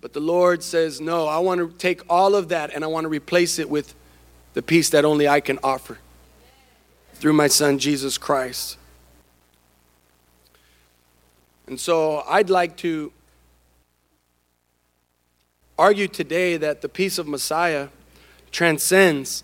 But 0.00 0.12
the 0.12 0.20
Lord 0.20 0.62
says, 0.62 1.00
No, 1.00 1.26
I 1.26 1.38
want 1.38 1.58
to 1.58 1.76
take 1.76 2.02
all 2.08 2.36
of 2.36 2.50
that 2.50 2.72
and 2.72 2.84
I 2.84 2.86
want 2.86 3.06
to 3.06 3.08
replace 3.08 3.58
it 3.58 3.68
with 3.68 3.92
the 4.52 4.62
peace 4.62 4.90
that 4.90 5.04
only 5.04 5.26
I 5.26 5.40
can 5.40 5.58
offer 5.64 5.98
through 7.14 7.32
my 7.32 7.48
Son, 7.48 7.80
Jesus 7.80 8.18
Christ. 8.18 8.78
And 11.66 11.80
so 11.80 12.22
I'd 12.28 12.50
like 12.50 12.76
to 12.78 13.10
argue 15.78 16.08
today 16.08 16.56
that 16.56 16.80
the 16.82 16.88
peace 16.88 17.18
of 17.18 17.26
Messiah 17.26 17.88
transcends 18.52 19.42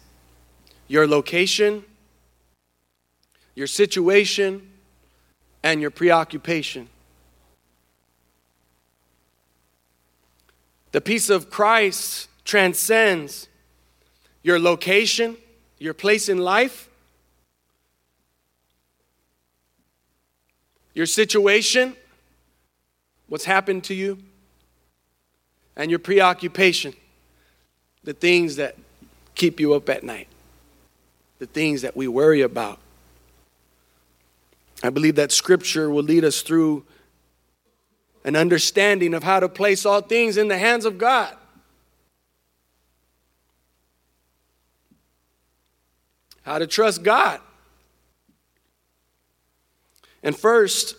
your 0.87 1.06
location, 1.06 1.84
your 3.54 3.66
situation, 3.66 4.70
and 5.62 5.80
your 5.80 5.90
preoccupation. 5.90 6.88
The 10.93 11.00
peace 11.00 11.30
of 11.30 11.50
Christ 11.50 12.28
transcends 12.45 13.49
your 14.43 14.58
location, 14.58 15.36
your 15.78 15.95
place 15.95 16.28
in 16.28 16.38
life, 16.38 16.88
your 20.95 21.06
situation, 21.06 21.95
what's 23.28 23.45
happened 23.45 23.84
to 23.84 23.95
you, 23.95 24.19
and 25.76 25.91
your 25.91 25.99
preoccupation, 25.99 26.95
the 28.04 28.13
things 28.13 28.56
that 28.56 28.76
keep 29.35 29.61
you 29.61 29.75
up 29.75 29.89
at 29.89 30.04
night 30.04 30.28
the 31.41 31.47
things 31.47 31.83
that 31.83 31.97
we 31.97 32.06
worry 32.06 32.43
about. 32.43 32.78
I 34.83 34.91
believe 34.91 35.17
that 35.17 35.33
scripture 35.33 35.91
will 35.91 36.04
lead 36.04 36.25
us 36.25 36.43
through 36.43 36.85
an 38.25 38.37
understanding 38.37 39.15
of 39.15 39.23
how 39.23 39.41
to 39.41 39.49
place 39.49 39.85
all 39.85 40.02
things 40.02 40.37
in 40.37 40.49
the 40.49 40.59
hands 40.59 40.85
of 40.85 40.99
God. 40.99 41.35
How 46.43 46.59
to 46.59 46.67
trust 46.67 47.02
God. 47.02 47.41
And 50.23 50.37
first, 50.37 50.95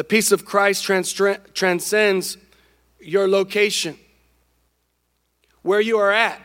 the 0.00 0.04
peace 0.04 0.32
of 0.32 0.46
Christ 0.46 0.82
trans- 0.82 1.12
transcends 1.52 2.38
your 3.00 3.28
location, 3.28 3.98
where 5.60 5.78
you 5.78 5.98
are 5.98 6.10
at. 6.10 6.40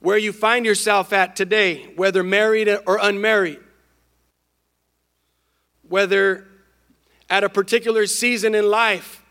where 0.00 0.18
you 0.18 0.32
find 0.32 0.66
yourself 0.66 1.12
at 1.12 1.36
today, 1.36 1.84
whether 1.94 2.24
married 2.24 2.68
or 2.86 2.98
unmarried, 3.00 3.60
whether 5.88 6.44
at 7.30 7.44
a 7.44 7.48
particular 7.48 8.04
season 8.08 8.52
in 8.52 8.68
life, 8.68 9.22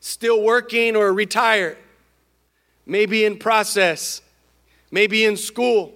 still 0.00 0.40
working 0.40 0.96
or 0.96 1.12
retired, 1.12 1.76
maybe 2.86 3.26
in 3.26 3.38
process, 3.38 4.22
maybe 4.90 5.26
in 5.26 5.36
school. 5.36 5.92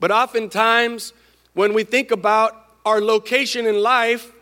But 0.00 0.10
oftentimes, 0.10 1.12
when 1.52 1.74
we 1.74 1.84
think 1.84 2.10
about 2.10 2.56
our 2.86 3.00
location 3.00 3.66
in 3.66 3.80
life, 3.82 4.32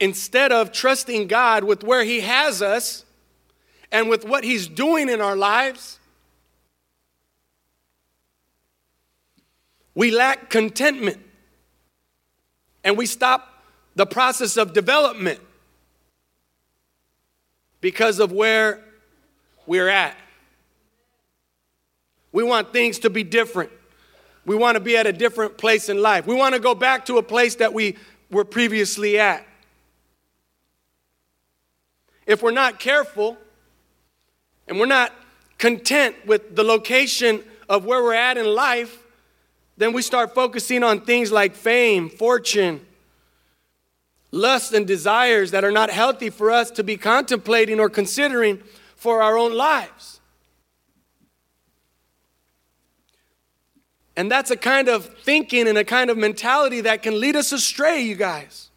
instead 0.00 0.50
of 0.50 0.72
trusting 0.72 1.28
God 1.28 1.64
with 1.64 1.84
where 1.84 2.02
He 2.02 2.20
has 2.20 2.62
us 2.62 3.04
and 3.92 4.08
with 4.08 4.24
what 4.24 4.44
He's 4.44 4.66
doing 4.66 5.10
in 5.10 5.20
our 5.20 5.36
lives, 5.36 5.98
we 9.94 10.10
lack 10.10 10.48
contentment 10.48 11.20
and 12.82 12.96
we 12.96 13.06
stop 13.06 13.62
the 13.94 14.06
process 14.06 14.56
of 14.56 14.72
development 14.72 15.38
because 17.80 18.18
of 18.18 18.32
where 18.32 18.80
we're 19.66 19.88
at. 19.88 20.16
We 22.34 22.42
want 22.42 22.72
things 22.72 22.98
to 22.98 23.10
be 23.10 23.22
different. 23.22 23.70
We 24.44 24.56
want 24.56 24.74
to 24.74 24.80
be 24.80 24.96
at 24.96 25.06
a 25.06 25.12
different 25.12 25.56
place 25.56 25.88
in 25.88 26.02
life. 26.02 26.26
We 26.26 26.34
want 26.34 26.56
to 26.56 26.60
go 26.60 26.74
back 26.74 27.06
to 27.06 27.18
a 27.18 27.22
place 27.22 27.54
that 27.54 27.72
we 27.72 27.96
were 28.28 28.44
previously 28.44 29.20
at. 29.20 29.46
If 32.26 32.42
we're 32.42 32.50
not 32.50 32.80
careful 32.80 33.38
and 34.66 34.80
we're 34.80 34.86
not 34.86 35.12
content 35.58 36.16
with 36.26 36.56
the 36.56 36.64
location 36.64 37.40
of 37.68 37.84
where 37.84 38.02
we're 38.02 38.14
at 38.14 38.36
in 38.36 38.46
life, 38.46 39.04
then 39.76 39.92
we 39.92 40.02
start 40.02 40.34
focusing 40.34 40.82
on 40.82 41.02
things 41.02 41.30
like 41.30 41.54
fame, 41.54 42.10
fortune, 42.10 42.84
lust, 44.32 44.72
and 44.72 44.88
desires 44.88 45.52
that 45.52 45.62
are 45.62 45.70
not 45.70 45.88
healthy 45.88 46.30
for 46.30 46.50
us 46.50 46.72
to 46.72 46.82
be 46.82 46.96
contemplating 46.96 47.78
or 47.78 47.88
considering 47.88 48.60
for 48.96 49.22
our 49.22 49.38
own 49.38 49.54
lives. 49.54 50.18
And 54.16 54.30
that's 54.30 54.50
a 54.50 54.56
kind 54.56 54.88
of 54.88 55.06
thinking 55.20 55.66
and 55.66 55.76
a 55.76 55.84
kind 55.84 56.08
of 56.08 56.16
mentality 56.16 56.82
that 56.82 57.02
can 57.02 57.18
lead 57.18 57.36
us 57.36 57.52
astray, 57.52 58.02
you 58.02 58.14
guys. 58.14 58.70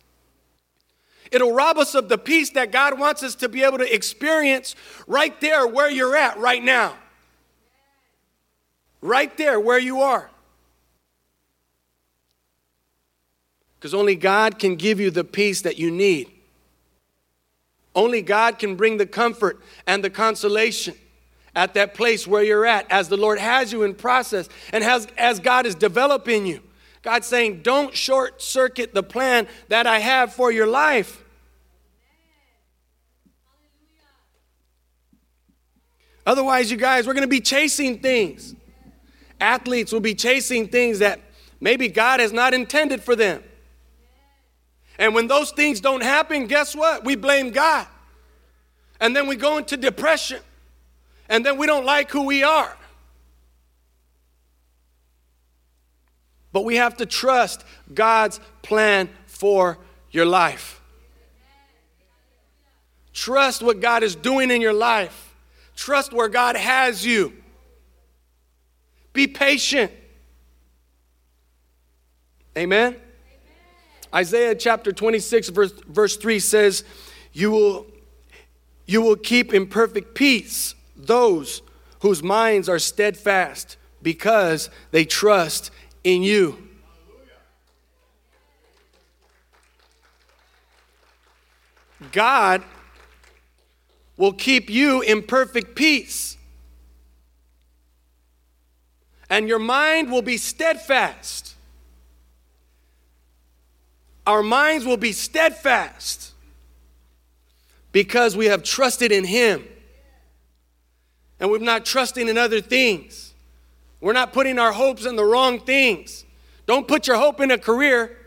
It'll 1.32 1.54
rob 1.54 1.78
us 1.78 1.94
of 1.94 2.10
the 2.10 2.18
peace 2.18 2.52
that 2.52 2.72
God 2.72 2.98
wants 2.98 3.22
us 3.22 3.36
to 3.36 3.50
be 3.50 3.64
able 3.64 3.78
to 3.78 3.94
experience 3.94 4.76
right 5.06 5.40
there 5.42 5.68
where 5.68 5.90
you're 5.90 6.16
at 6.16 6.40
right 6.40 6.64
now. 6.64 6.96
Right 9.02 9.36
there 9.38 9.60
where 9.60 9.80
you 9.80 10.02
are. 10.02 10.30
Because 13.78 13.94
only 13.94 14.16
God 14.16 14.58
can 14.58 14.76
give 14.76 15.00
you 15.00 15.12
the 15.12 15.24
peace 15.24 15.62
that 15.62 15.78
you 15.78 15.92
need. 15.92 16.32
Only 17.94 18.22
God 18.22 18.58
can 18.58 18.76
bring 18.76 18.98
the 18.98 19.06
comfort 19.06 19.62
and 19.86 20.04
the 20.04 20.10
consolation 20.10 20.96
at 21.58 21.74
that 21.74 21.96
place 21.96 22.28
where 22.28 22.44
you're 22.44 22.68
at 22.68 22.90
as 22.92 23.10
the 23.10 23.18
Lord 23.18 23.40
has 23.40 23.74
you 23.74 23.82
in 23.82 23.96
process 23.96 24.48
and 24.72 24.84
has, 24.84 25.08
as 25.18 25.40
God 25.40 25.66
is 25.66 25.74
developing 25.74 26.46
you. 26.46 26.62
God's 27.02 27.26
saying, 27.26 27.64
don't 27.64 27.96
short 27.96 28.44
circuit 28.44 28.94
the 28.94 29.02
plan 29.02 29.48
that 29.70 29.88
I 29.88 29.98
have 29.98 30.32
for 30.32 30.52
your 30.52 30.68
life. 30.68 31.24
Otherwise, 36.28 36.70
you 36.70 36.78
guys, 36.78 37.08
we're 37.08 37.14
going 37.14 37.24
to 37.24 37.28
be 37.28 37.42
chasing 37.42 38.00
things. 38.00 38.54
Athletes 39.42 39.92
will 39.92 40.00
be 40.00 40.14
chasing 40.14 40.68
things 40.68 41.00
that 41.00 41.20
maybe 41.60 41.88
God 41.88 42.20
has 42.20 42.32
not 42.32 42.54
intended 42.54 43.02
for 43.02 43.16
them. 43.16 43.44
And 45.00 45.16
when 45.16 45.26
those 45.26 45.52
things 45.52 45.80
don't 45.80 46.04
happen, 46.04 46.46
guess 46.46 46.76
what? 46.76 47.04
We 47.04 47.16
blame 47.16 47.50
God. 47.50 47.88
And 49.00 49.16
then 49.16 49.26
we 49.26 49.36
go 49.36 49.58
into 49.58 49.76
depression. 49.76 50.42
And 51.30 51.46
then 51.46 51.58
we 51.58 51.68
don't 51.68 51.86
like 51.86 52.10
who 52.10 52.24
we 52.24 52.44
are. 52.44 52.76
But 56.54 56.64
we 56.64 56.78
have 56.78 56.98
to 56.98 57.06
trust 57.06 57.64
God's 57.94 58.40
plan 58.62 59.10
for 59.26 59.78
your 60.12 60.26
life. 60.26 60.82
Trust 63.14 63.62
what 63.62 63.80
God 63.80 64.04
is 64.04 64.16
doing 64.16 64.52
in 64.52 64.62
your 64.62 64.74
life. 64.74 65.36
Trust 65.76 66.14
where 66.14 66.30
God 66.30 66.56
has 66.56 67.06
you. 67.06 67.34
Be 69.14 69.28
patient. 69.28 69.92
Amen. 72.58 72.94
Amen. 72.94 73.02
Isaiah 74.14 74.56
chapter 74.56 74.92
26, 74.92 75.50
verse, 75.50 75.72
verse 75.72 76.18
3 76.18 76.40
says, 76.40 76.84
you 77.34 77.52
will, 77.52 77.86
you 78.86 79.02
will 79.02 79.16
keep 79.16 79.54
in 79.54 79.68
perfect 79.68 80.16
peace 80.16 80.74
those 80.98 81.62
whose 82.02 82.22
minds 82.24 82.68
are 82.68 82.80
steadfast 82.80 83.78
because 84.02 84.70
they 84.92 85.06
trust 85.06 85.72
in 86.04 86.24
you. 86.24 86.58
God 92.12 92.64
will 94.16 94.34
keep 94.34 94.70
you 94.70 95.02
in 95.02 95.24
perfect 95.24 95.76
peace. 95.76 96.38
And 99.30 99.48
your 99.48 99.60
mind 99.60 100.12
will 100.12 100.22
be 100.22 100.38
steadfast. 100.38 101.56
Our 104.26 104.44
minds 104.44 104.86
will 104.86 104.98
be 104.98 105.12
steadfast 105.12 106.34
because 107.92 108.38
we 108.38 108.46
have 108.46 108.64
trusted 108.64 109.12
in 109.12 109.24
Him 109.24 109.66
and 111.40 111.50
we're 111.50 111.60
not 111.60 111.86
trusting 111.86 112.28
in 112.28 112.38
other 112.38 112.62
things. 112.62 113.34
We're 114.00 114.14
not 114.14 114.34
putting 114.34 114.60
our 114.60 114.72
hopes 114.72 115.06
in 115.06 115.16
the 115.16 115.24
wrong 115.24 115.60
things. 115.60 116.26
Don't 116.66 116.88
put 116.88 117.08
your 117.08 117.18
hope 117.18 117.40
in 117.40 117.52
a 117.52 117.58
career, 117.58 118.18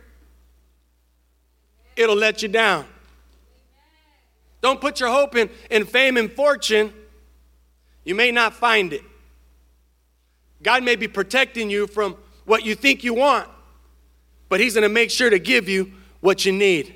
it'll 1.96 2.16
let 2.16 2.42
you 2.42 2.48
down. 2.48 2.86
Don't 4.62 4.80
put 4.80 5.00
your 5.00 5.10
hope 5.10 5.36
in, 5.36 5.48
in 5.70 5.86
fame 5.86 6.16
and 6.16 6.30
fortune, 6.30 6.92
you 8.04 8.14
may 8.14 8.30
not 8.30 8.54
find 8.54 8.92
it. 8.92 9.02
God 10.62 10.82
may 10.82 10.96
be 10.96 11.08
protecting 11.08 11.70
you 11.70 11.86
from 11.86 12.16
what 12.44 12.64
you 12.64 12.74
think 12.74 13.04
you 13.04 13.14
want, 13.14 13.48
but 14.48 14.60
He's 14.60 14.74
going 14.74 14.82
to 14.82 14.88
make 14.88 15.10
sure 15.10 15.30
to 15.30 15.38
give 15.38 15.68
you 15.68 15.92
what 16.20 16.44
you 16.44 16.52
need. 16.52 16.94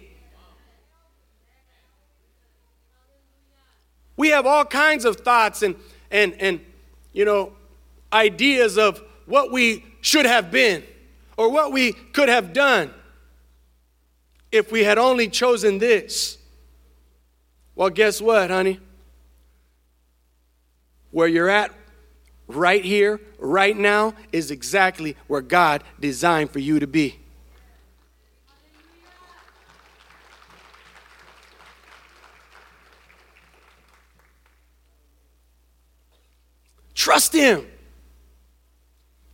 We 4.17 4.29
have 4.29 4.47
all 4.47 4.65
kinds 4.65 5.05
of 5.05 5.17
thoughts 5.17 5.63
and, 5.63 5.75
and, 6.15 6.41
and 6.41 6.61
you 7.13 7.27
know, 7.27 7.53
ideas 8.13 8.79
of 8.79 9.03
what 9.27 9.53
we 9.53 9.85
should 10.01 10.25
have 10.25 10.51
been 10.51 10.85
or 11.37 11.51
what 11.51 11.73
we 11.73 11.93
could 11.93 12.29
have 12.29 12.53
done 12.53 12.95
if 14.53 14.71
we 14.71 14.85
had 14.85 14.97
only 14.97 15.29
chosen 15.29 15.79
this. 15.79 16.39
Well, 17.75 17.91
guess 17.91 18.21
what, 18.21 18.51
honey? 18.51 18.79
Where 21.11 21.27
you're 21.27 21.51
at 21.51 21.73
right 22.47 22.85
here, 22.85 23.21
right 23.39 23.77
now, 23.77 24.15
is 24.31 24.53
exactly 24.53 25.17
where 25.27 25.41
God 25.41 25.83
designed 25.99 26.51
for 26.51 26.61
you 26.61 26.79
to 26.79 26.87
be. 26.87 27.19
Trust 37.05 37.35
Him. 37.35 37.67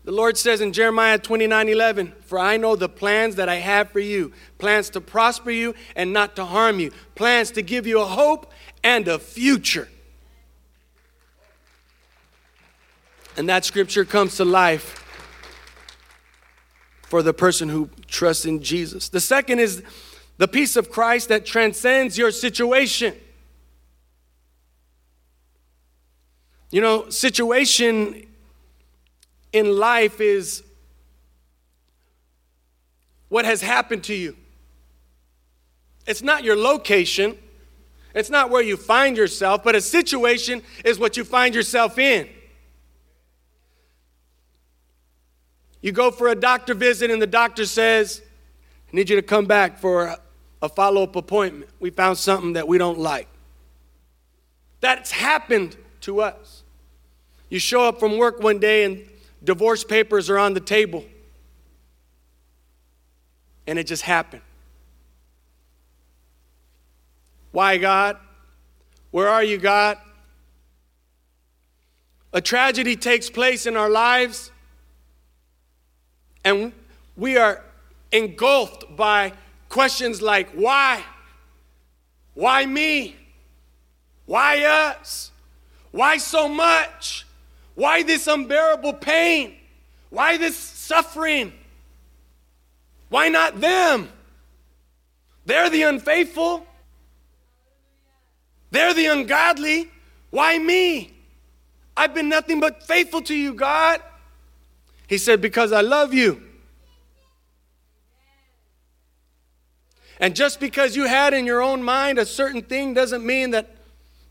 The 0.02 0.10
Lord 0.10 0.36
says 0.36 0.60
in 0.60 0.72
Jeremiah 0.72 1.18
29 1.18 1.68
11, 1.68 2.14
For 2.22 2.36
I 2.36 2.56
know 2.56 2.74
the 2.74 2.88
plans 2.88 3.36
that 3.36 3.48
I 3.48 3.58
have 3.58 3.92
for 3.92 4.00
you 4.00 4.32
plans 4.58 4.90
to 4.90 5.00
prosper 5.00 5.52
you 5.52 5.76
and 5.94 6.12
not 6.12 6.34
to 6.34 6.44
harm 6.44 6.80
you, 6.80 6.90
plans 7.14 7.52
to 7.52 7.62
give 7.62 7.86
you 7.86 8.00
a 8.00 8.04
hope 8.04 8.50
and 8.82 9.06
a 9.06 9.20
future. 9.20 9.86
And 13.36 13.48
that 13.48 13.64
scripture 13.64 14.04
comes 14.04 14.36
to 14.38 14.44
life 14.44 15.04
for 17.02 17.22
the 17.22 17.32
person 17.32 17.68
who 17.68 17.88
trusts 18.08 18.46
in 18.46 18.64
Jesus. 18.64 19.08
The 19.10 19.20
second 19.20 19.60
is 19.60 19.84
the 20.38 20.48
peace 20.48 20.74
of 20.74 20.90
Christ 20.90 21.28
that 21.28 21.46
transcends 21.46 22.18
your 22.18 22.32
situation. 22.32 23.14
You 26.70 26.80
know, 26.80 27.10
situation 27.10 28.26
in 29.52 29.76
life 29.76 30.20
is 30.20 30.62
what 33.28 33.44
has 33.44 33.60
happened 33.60 34.04
to 34.04 34.14
you. 34.14 34.36
It's 36.06 36.22
not 36.22 36.44
your 36.44 36.56
location, 36.56 37.36
it's 38.14 38.30
not 38.30 38.50
where 38.50 38.62
you 38.62 38.76
find 38.76 39.16
yourself, 39.16 39.62
but 39.62 39.74
a 39.74 39.80
situation 39.80 40.62
is 40.84 40.98
what 40.98 41.16
you 41.16 41.24
find 41.24 41.54
yourself 41.54 41.98
in. 41.98 42.28
You 45.80 45.92
go 45.92 46.10
for 46.10 46.28
a 46.28 46.34
doctor 46.34 46.74
visit, 46.74 47.10
and 47.10 47.22
the 47.22 47.26
doctor 47.26 47.64
says, 47.64 48.22
I 48.92 48.96
need 48.96 49.08
you 49.08 49.16
to 49.16 49.22
come 49.22 49.46
back 49.46 49.78
for 49.78 50.16
a 50.60 50.68
follow 50.68 51.04
up 51.04 51.16
appointment. 51.16 51.70
We 51.80 51.90
found 51.90 52.18
something 52.18 52.52
that 52.54 52.68
we 52.68 52.76
don't 52.76 52.98
like. 52.98 53.28
That's 54.80 55.10
happened 55.10 55.76
to 56.02 56.20
us. 56.20 56.59
You 57.50 57.58
show 57.58 57.82
up 57.82 58.00
from 58.00 58.16
work 58.16 58.40
one 58.40 58.58
day 58.58 58.84
and 58.84 59.06
divorce 59.42 59.84
papers 59.84 60.30
are 60.30 60.38
on 60.38 60.54
the 60.54 60.60
table. 60.60 61.04
And 63.66 63.78
it 63.78 63.86
just 63.86 64.02
happened. 64.02 64.42
Why, 67.52 67.76
God? 67.76 68.16
Where 69.10 69.28
are 69.28 69.42
you, 69.42 69.58
God? 69.58 69.98
A 72.32 72.40
tragedy 72.40 72.94
takes 72.94 73.28
place 73.28 73.66
in 73.66 73.76
our 73.76 73.90
lives, 73.90 74.52
and 76.44 76.72
we 77.16 77.36
are 77.36 77.64
engulfed 78.12 78.84
by 78.96 79.32
questions 79.68 80.22
like 80.22 80.48
why? 80.50 81.02
Why 82.34 82.66
me? 82.66 83.16
Why 84.26 84.62
us? 84.64 85.32
Why 85.90 86.18
so 86.18 86.48
much? 86.48 87.26
Why 87.80 88.02
this 88.02 88.26
unbearable 88.26 88.92
pain? 88.92 89.56
Why 90.10 90.36
this 90.36 90.54
suffering? 90.54 91.50
Why 93.08 93.30
not 93.30 93.58
them? 93.58 94.10
They're 95.46 95.70
the 95.70 95.84
unfaithful. 95.84 96.66
They're 98.70 98.92
the 98.92 99.06
ungodly. 99.06 99.90
Why 100.28 100.58
me? 100.58 101.14
I've 101.96 102.12
been 102.12 102.28
nothing 102.28 102.60
but 102.60 102.82
faithful 102.86 103.22
to 103.22 103.34
you, 103.34 103.54
God. 103.54 104.02
He 105.06 105.16
said, 105.16 105.40
Because 105.40 105.72
I 105.72 105.80
love 105.80 106.12
you. 106.12 106.42
And 110.18 110.36
just 110.36 110.60
because 110.60 110.96
you 110.96 111.06
had 111.06 111.32
in 111.32 111.46
your 111.46 111.62
own 111.62 111.82
mind 111.82 112.18
a 112.18 112.26
certain 112.26 112.60
thing 112.60 112.92
doesn't 112.92 113.24
mean 113.24 113.52
that 113.52 113.74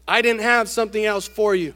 I 0.08 0.22
didn't 0.22 0.44
have 0.44 0.70
something 0.70 1.04
else 1.04 1.28
for 1.28 1.56
you. 1.56 1.74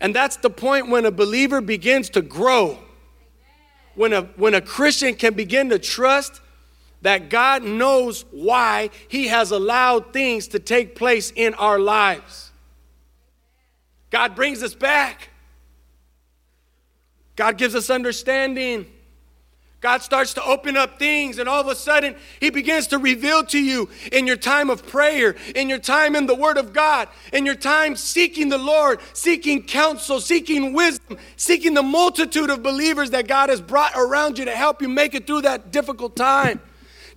And 0.00 0.14
that's 0.14 0.36
the 0.36 0.50
point 0.50 0.88
when 0.88 1.04
a 1.04 1.10
believer 1.10 1.60
begins 1.60 2.10
to 2.10 2.22
grow. 2.22 2.78
When 3.94 4.12
a, 4.12 4.22
when 4.36 4.54
a 4.54 4.60
Christian 4.60 5.14
can 5.14 5.34
begin 5.34 5.70
to 5.70 5.78
trust 5.78 6.40
that 7.02 7.30
God 7.30 7.62
knows 7.62 8.24
why 8.30 8.90
He 9.08 9.28
has 9.28 9.50
allowed 9.50 10.12
things 10.12 10.48
to 10.48 10.58
take 10.58 10.94
place 10.94 11.32
in 11.34 11.54
our 11.54 11.78
lives. 11.78 12.50
God 14.10 14.34
brings 14.34 14.62
us 14.62 14.74
back, 14.74 15.30
God 17.36 17.58
gives 17.58 17.74
us 17.74 17.90
understanding. 17.90 18.86
God 19.80 20.02
starts 20.02 20.34
to 20.34 20.44
open 20.44 20.76
up 20.76 20.98
things, 20.98 21.38
and 21.38 21.48
all 21.48 21.60
of 21.60 21.68
a 21.68 21.74
sudden, 21.76 22.16
He 22.40 22.50
begins 22.50 22.88
to 22.88 22.98
reveal 22.98 23.44
to 23.44 23.62
you 23.62 23.88
in 24.10 24.26
your 24.26 24.36
time 24.36 24.70
of 24.70 24.84
prayer, 24.84 25.36
in 25.54 25.68
your 25.68 25.78
time 25.78 26.16
in 26.16 26.26
the 26.26 26.34
Word 26.34 26.56
of 26.56 26.72
God, 26.72 27.08
in 27.32 27.46
your 27.46 27.54
time 27.54 27.94
seeking 27.94 28.48
the 28.48 28.58
Lord, 28.58 28.98
seeking 29.12 29.62
counsel, 29.62 30.20
seeking 30.20 30.72
wisdom, 30.72 31.16
seeking 31.36 31.74
the 31.74 31.82
multitude 31.82 32.50
of 32.50 32.60
believers 32.60 33.10
that 33.10 33.28
God 33.28 33.50
has 33.50 33.60
brought 33.60 33.92
around 33.94 34.36
you 34.36 34.46
to 34.46 34.56
help 34.56 34.82
you 34.82 34.88
make 34.88 35.14
it 35.14 35.28
through 35.28 35.42
that 35.42 35.70
difficult 35.70 36.16
time, 36.16 36.60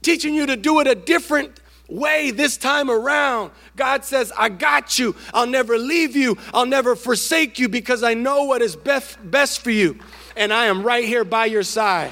teaching 0.03 0.35
you 0.35 0.45
to 0.45 0.55
do 0.55 0.79
it 0.81 0.87
a 0.87 0.93
different 0.93 1.59
way 1.89 2.29
this 2.29 2.57
time 2.57 2.91
around. 2.91 3.51
God 3.75 4.05
says, 4.05 4.31
I 4.37 4.49
got 4.49 4.99
you. 4.99 5.15
I'll 5.33 5.47
never 5.47 5.79
leave 5.79 6.15
you. 6.15 6.37
I'll 6.53 6.67
never 6.67 6.95
forsake 6.95 7.57
you 7.57 7.67
because 7.67 8.03
I 8.03 8.13
know 8.13 8.43
what 8.43 8.61
is 8.61 8.75
best, 8.75 9.61
for 9.61 9.71
you. 9.71 9.97
And 10.37 10.53
I 10.53 10.67
am 10.67 10.83
right 10.83 11.03
here 11.03 11.25
by 11.25 11.45
your 11.45 11.63
side. 11.63 12.11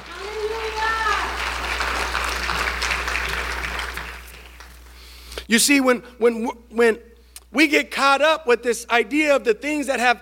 You 5.49 5.57
see, 5.57 5.81
when, 5.81 6.03
when, 6.19 6.45
when 6.69 6.99
we 7.51 7.67
get 7.67 7.89
caught 7.89 8.21
up 8.21 8.45
with 8.45 8.61
this 8.61 8.85
idea 8.91 9.35
of 9.35 9.43
the 9.43 9.55
things 9.55 9.87
that 9.87 9.99
have 9.99 10.21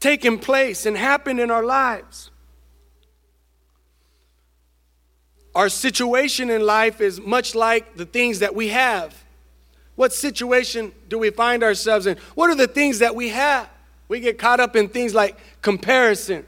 taken 0.00 0.40
place 0.40 0.86
and 0.86 0.96
happened 0.96 1.38
in 1.38 1.52
our 1.52 1.64
lives, 1.64 2.32
our 5.54 5.68
situation 5.68 6.50
in 6.50 6.62
life 6.62 7.00
is 7.00 7.20
much 7.20 7.54
like 7.54 7.94
the 7.94 8.06
things 8.06 8.40
that 8.40 8.56
we 8.56 8.68
have. 8.68 9.16
What 9.94 10.12
situation 10.12 10.90
do 11.08 11.16
we 11.16 11.30
find 11.30 11.62
ourselves 11.62 12.06
in? 12.06 12.16
What 12.34 12.50
are 12.50 12.56
the 12.56 12.66
things 12.66 12.98
that 12.98 13.14
we 13.14 13.28
have? 13.28 13.70
We 14.08 14.18
get 14.18 14.36
caught 14.36 14.58
up 14.58 14.74
in 14.74 14.88
things 14.88 15.14
like 15.14 15.38
comparison, 15.62 16.44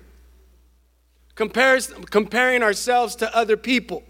Comparis- 1.36 2.10
comparing 2.10 2.64
ourselves 2.64 3.14
to 3.16 3.32
other 3.36 3.56
people. 3.56 4.02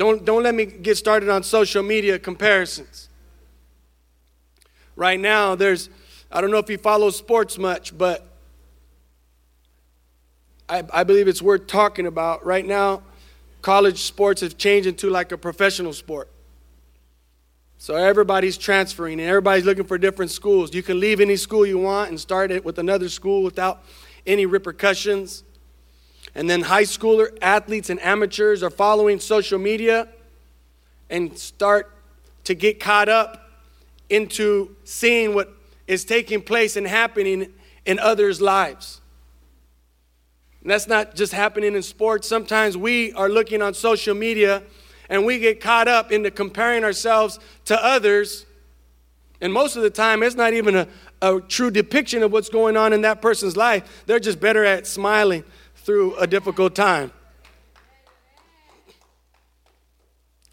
Don't, 0.00 0.24
don't 0.24 0.42
let 0.42 0.54
me 0.54 0.64
get 0.64 0.96
started 0.96 1.28
on 1.28 1.42
social 1.42 1.82
media 1.82 2.18
comparisons. 2.18 3.10
Right 4.96 5.20
now, 5.20 5.54
there's, 5.54 5.90
I 6.32 6.40
don't 6.40 6.50
know 6.50 6.56
if 6.56 6.70
you 6.70 6.78
follow 6.78 7.10
sports 7.10 7.58
much, 7.58 7.98
but 7.98 8.26
I, 10.70 10.84
I 10.90 11.04
believe 11.04 11.28
it's 11.28 11.42
worth 11.42 11.66
talking 11.66 12.06
about. 12.06 12.46
Right 12.46 12.64
now, 12.64 13.02
college 13.60 14.00
sports 14.00 14.40
have 14.40 14.56
changed 14.56 14.88
into 14.88 15.10
like 15.10 15.32
a 15.32 15.36
professional 15.36 15.92
sport. 15.92 16.30
So 17.76 17.94
everybody's 17.94 18.56
transferring 18.56 19.20
and 19.20 19.28
everybody's 19.28 19.66
looking 19.66 19.84
for 19.84 19.98
different 19.98 20.30
schools. 20.30 20.72
You 20.72 20.82
can 20.82 20.98
leave 20.98 21.20
any 21.20 21.36
school 21.36 21.66
you 21.66 21.76
want 21.76 22.08
and 22.08 22.18
start 22.18 22.50
it 22.50 22.64
with 22.64 22.78
another 22.78 23.10
school 23.10 23.42
without 23.42 23.84
any 24.26 24.46
repercussions. 24.46 25.44
And 26.34 26.48
then 26.48 26.62
high 26.62 26.84
schooler 26.84 27.36
athletes 27.42 27.90
and 27.90 28.00
amateurs 28.00 28.62
are 28.62 28.70
following 28.70 29.18
social 29.20 29.58
media 29.58 30.08
and 31.08 31.36
start 31.36 31.92
to 32.44 32.54
get 32.54 32.80
caught 32.80 33.08
up 33.08 33.50
into 34.08 34.76
seeing 34.84 35.34
what 35.34 35.52
is 35.86 36.04
taking 36.04 36.40
place 36.40 36.76
and 36.76 36.86
happening 36.86 37.52
in 37.84 37.98
others' 37.98 38.40
lives. 38.40 39.00
And 40.62 40.70
that's 40.70 40.86
not 40.86 41.14
just 41.14 41.32
happening 41.32 41.74
in 41.74 41.82
sports. 41.82 42.28
Sometimes 42.28 42.76
we 42.76 43.12
are 43.14 43.28
looking 43.28 43.62
on 43.62 43.74
social 43.74 44.14
media 44.14 44.62
and 45.08 45.24
we 45.24 45.38
get 45.38 45.60
caught 45.60 45.88
up 45.88 46.12
into 46.12 46.30
comparing 46.30 46.84
ourselves 46.84 47.38
to 47.64 47.84
others. 47.84 48.46
And 49.40 49.52
most 49.52 49.74
of 49.76 49.82
the 49.82 49.90
time, 49.90 50.22
it's 50.22 50.36
not 50.36 50.52
even 50.52 50.76
a, 50.76 50.88
a 51.22 51.40
true 51.40 51.70
depiction 51.70 52.22
of 52.22 52.30
what's 52.30 52.50
going 52.50 52.76
on 52.76 52.92
in 52.92 53.00
that 53.02 53.22
person's 53.22 53.56
life. 53.56 54.04
They're 54.06 54.20
just 54.20 54.38
better 54.38 54.64
at 54.64 54.86
smiling 54.86 55.44
through 55.90 56.14
a 56.18 56.26
difficult 56.28 56.72
time. 56.72 57.10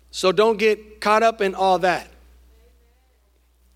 So 0.09 0.31
don't 0.31 0.57
get 0.57 0.99
caught 0.99 1.21
up 1.21 1.41
in 1.41 1.53
all 1.53 1.77
that. 1.77 2.07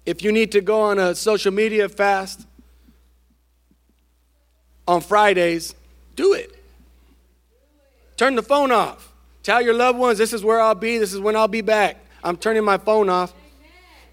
If 0.04 0.24
you 0.24 0.32
need 0.32 0.54
to 0.54 0.62
go 0.62 0.82
on 0.82 0.98
a 0.98 1.14
social 1.14 1.52
media 1.52 1.88
fast 1.88 2.48
on 4.88 5.02
Fridays, 5.02 5.76
do 6.16 6.34
it. 6.34 6.52
Turn 8.18 8.34
the 8.34 8.42
phone 8.42 8.72
off. 8.72 9.14
Tell 9.44 9.62
your 9.62 9.76
loved 9.76 10.00
ones, 10.00 10.18
this 10.18 10.34
is 10.34 10.44
where 10.44 10.60
I'll 10.60 10.74
be, 10.74 10.98
this 10.98 11.14
is 11.14 11.20
when 11.20 11.36
I'll 11.36 11.48
be 11.48 11.62
back. 11.62 12.04
I'm 12.24 12.38
turning 12.38 12.64
my 12.64 12.80
phone 12.80 13.08
off. 13.08 13.36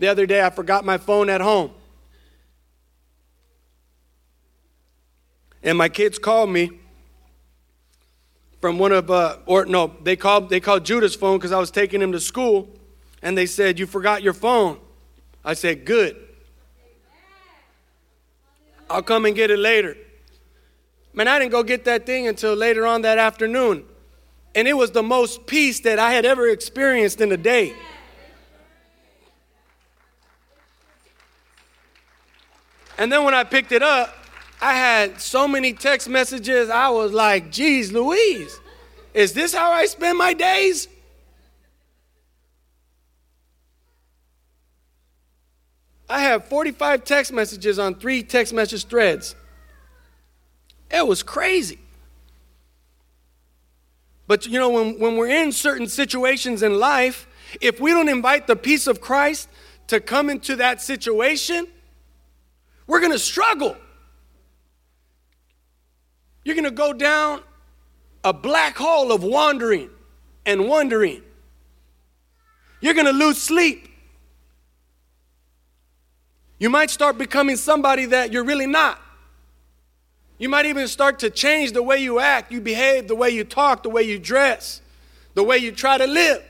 The 0.00 0.08
other 0.08 0.26
day, 0.26 0.44
I 0.44 0.50
forgot 0.50 0.84
my 0.84 0.98
phone 0.98 1.30
at 1.30 1.40
home. 1.40 1.70
And 5.62 5.78
my 5.78 5.88
kids 5.88 6.18
called 6.18 6.50
me 6.50 6.72
from 8.60 8.78
one 8.78 8.92
of 8.92 9.10
uh, 9.10 9.36
or 9.46 9.66
no 9.66 9.94
they 10.02 10.16
called 10.16 10.50
they 10.50 10.60
called 10.60 10.84
judah's 10.84 11.14
phone 11.14 11.38
because 11.38 11.52
i 11.52 11.58
was 11.58 11.70
taking 11.70 12.02
him 12.02 12.12
to 12.12 12.20
school 12.20 12.68
and 13.22 13.36
they 13.36 13.46
said 13.46 13.78
you 13.78 13.86
forgot 13.86 14.22
your 14.22 14.32
phone. 14.32 14.78
I 15.44 15.54
said 15.54 15.84
good. 15.84 16.16
I'll 18.90 19.02
come 19.02 19.24
and 19.24 19.34
get 19.34 19.50
it 19.50 19.58
later. 19.58 19.96
Man 21.12 21.28
i 21.28 21.38
didn't 21.38 21.52
go 21.52 21.62
get 21.62 21.84
that 21.84 22.06
thing 22.06 22.28
until 22.28 22.54
later 22.54 22.86
on 22.86 23.02
that 23.02 23.18
afternoon 23.18 23.84
and 24.54 24.68
it 24.68 24.74
was 24.74 24.92
the 24.92 25.02
most 25.02 25.46
peace 25.46 25.80
that 25.80 25.98
i 25.98 26.12
had 26.12 26.24
ever 26.24 26.48
experienced 26.48 27.20
in 27.20 27.32
a 27.32 27.36
day. 27.36 27.74
And 32.96 33.12
then 33.12 33.24
when 33.24 33.34
i 33.34 33.44
picked 33.44 33.72
it 33.72 33.82
up 33.82 34.14
I 34.60 34.74
had 34.74 35.20
so 35.20 35.46
many 35.46 35.72
text 35.72 36.08
messages, 36.08 36.68
I 36.68 36.88
was 36.88 37.12
like, 37.12 37.52
geez, 37.52 37.92
Louise, 37.92 38.58
is 39.14 39.32
this 39.32 39.54
how 39.54 39.70
I 39.70 39.86
spend 39.86 40.18
my 40.18 40.34
days? 40.34 40.88
I 46.10 46.20
have 46.20 46.46
45 46.46 47.04
text 47.04 47.32
messages 47.32 47.78
on 47.78 47.94
three 47.94 48.22
text 48.22 48.52
message 48.52 48.86
threads. 48.86 49.36
It 50.90 51.06
was 51.06 51.22
crazy. 51.22 51.78
But 54.26 54.46
you 54.46 54.58
know, 54.58 54.70
when, 54.70 54.98
when 54.98 55.16
we're 55.16 55.28
in 55.28 55.52
certain 55.52 55.86
situations 55.86 56.62
in 56.62 56.78
life, 56.78 57.26
if 57.60 57.80
we 57.80 57.90
don't 57.90 58.08
invite 58.08 58.46
the 58.46 58.56
peace 58.56 58.86
of 58.86 59.00
Christ 59.00 59.48
to 59.88 60.00
come 60.00 60.30
into 60.30 60.56
that 60.56 60.82
situation, 60.82 61.66
we're 62.86 63.00
going 63.00 63.12
to 63.12 63.18
struggle. 63.18 63.76
You're 66.48 66.54
going 66.54 66.64
to 66.64 66.70
go 66.70 66.94
down 66.94 67.42
a 68.24 68.32
black 68.32 68.74
hole 68.74 69.12
of 69.12 69.22
wandering 69.22 69.90
and 70.46 70.66
wondering. 70.66 71.20
You're 72.80 72.94
going 72.94 73.04
to 73.04 73.12
lose 73.12 73.36
sleep. 73.36 73.86
You 76.58 76.70
might 76.70 76.88
start 76.88 77.18
becoming 77.18 77.56
somebody 77.56 78.06
that 78.06 78.32
you're 78.32 78.44
really 78.44 78.66
not. 78.66 78.98
You 80.38 80.48
might 80.48 80.64
even 80.64 80.88
start 80.88 81.18
to 81.18 81.28
change 81.28 81.72
the 81.72 81.82
way 81.82 81.98
you 81.98 82.18
act, 82.18 82.50
you 82.50 82.62
behave, 82.62 83.08
the 83.08 83.14
way 83.14 83.28
you 83.28 83.44
talk, 83.44 83.82
the 83.82 83.90
way 83.90 84.04
you 84.04 84.18
dress, 84.18 84.80
the 85.34 85.44
way 85.44 85.58
you 85.58 85.70
try 85.70 85.98
to 85.98 86.06
live. 86.06 86.42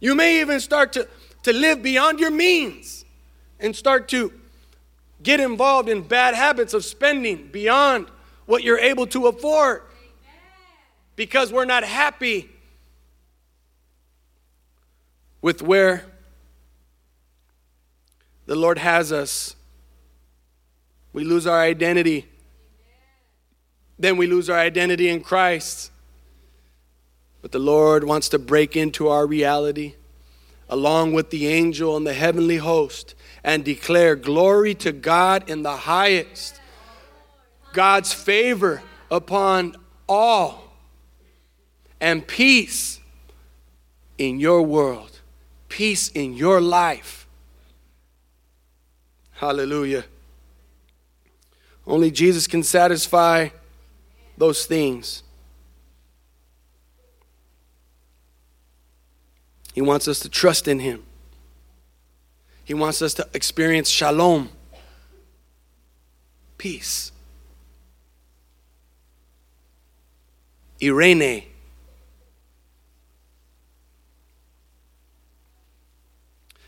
You 0.00 0.16
may 0.16 0.40
even 0.40 0.58
start 0.58 0.92
to, 0.94 1.06
to 1.44 1.52
live 1.52 1.84
beyond 1.84 2.18
your 2.18 2.32
means 2.32 3.04
and 3.60 3.76
start 3.76 4.08
to 4.08 4.32
get 5.22 5.38
involved 5.38 5.88
in 5.88 6.02
bad 6.02 6.34
habits 6.34 6.74
of 6.74 6.84
spending 6.84 7.46
beyond 7.52 8.08
what 8.46 8.62
you're 8.62 8.78
able 8.78 9.06
to 9.08 9.26
afford 9.26 9.82
because 11.16 11.52
we're 11.52 11.64
not 11.64 11.84
happy 11.84 12.50
with 15.40 15.62
where 15.62 16.04
the 18.46 18.56
Lord 18.56 18.78
has 18.78 19.12
us. 19.12 19.56
We 21.12 21.24
lose 21.24 21.46
our 21.46 21.60
identity. 21.60 22.26
Then 23.98 24.16
we 24.16 24.26
lose 24.26 24.50
our 24.50 24.58
identity 24.58 25.08
in 25.08 25.20
Christ. 25.20 25.90
But 27.40 27.52
the 27.52 27.58
Lord 27.58 28.04
wants 28.04 28.28
to 28.30 28.38
break 28.38 28.76
into 28.76 29.08
our 29.08 29.26
reality 29.26 29.94
along 30.68 31.12
with 31.12 31.30
the 31.30 31.46
angel 31.46 31.96
and 31.96 32.06
the 32.06 32.14
heavenly 32.14 32.56
host 32.56 33.14
and 33.44 33.64
declare 33.64 34.16
glory 34.16 34.74
to 34.74 34.92
God 34.92 35.48
in 35.48 35.62
the 35.62 35.76
highest 35.76 36.58
God's 37.74 38.12
favor 38.12 38.82
upon 39.10 39.76
all 40.08 40.72
and 42.00 42.26
peace 42.26 43.00
in 44.16 44.40
your 44.40 44.62
world, 44.62 45.20
peace 45.68 46.08
in 46.08 46.34
your 46.34 46.60
life. 46.60 47.26
Hallelujah. 49.32 50.04
Only 51.86 52.10
Jesus 52.10 52.46
can 52.46 52.62
satisfy 52.62 53.48
those 54.38 54.64
things. 54.64 55.22
He 59.74 59.80
wants 59.80 60.06
us 60.06 60.20
to 60.20 60.28
trust 60.28 60.68
in 60.68 60.78
Him. 60.78 61.02
He 62.64 62.72
wants 62.72 63.02
us 63.02 63.12
to 63.14 63.28
experience 63.34 63.90
shalom, 63.90 64.48
peace. 66.56 67.10
Eirene. 70.84 71.44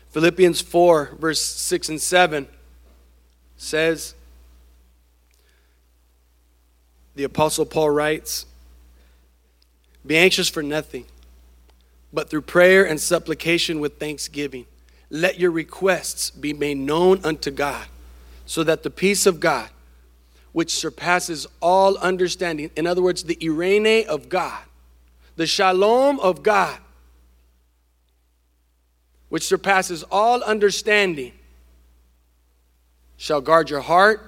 Philippians 0.09 0.61
4, 0.61 1.17
verse 1.19 1.41
6 1.41 1.89
and 1.89 2.01
7 2.01 2.47
says, 3.57 4.15
the 7.17 7.23
Apostle 7.23 7.65
Paul 7.65 7.89
writes, 7.89 8.45
Be 10.05 10.15
anxious 10.15 10.47
for 10.47 10.61
nothing, 10.61 11.05
but 12.13 12.29
through 12.29 12.43
prayer 12.43 12.85
and 12.85 13.01
supplication 13.01 13.79
with 13.79 13.99
thanksgiving, 13.99 14.67
let 15.09 15.39
your 15.39 15.49
requests 15.49 16.29
be 16.29 16.53
made 16.53 16.77
known 16.77 17.19
unto 17.23 17.49
God, 17.49 17.87
so 18.45 18.63
that 18.63 18.83
the 18.83 18.91
peace 18.91 19.25
of 19.25 19.39
God, 19.39 19.69
which 20.57 20.73
surpasses 20.73 21.45
all 21.61 21.99
understanding. 21.99 22.71
In 22.75 22.87
other 22.87 22.99
words, 22.99 23.25
the 23.25 23.35
Eirene 23.35 24.07
of 24.07 24.27
God, 24.27 24.63
the 25.35 25.45
shalom 25.45 26.19
of 26.19 26.41
God, 26.41 26.79
which 29.29 29.45
surpasses 29.45 30.01
all 30.09 30.41
understanding, 30.41 31.31
shall 33.17 33.39
guard 33.39 33.69
your 33.69 33.81
heart 33.81 34.19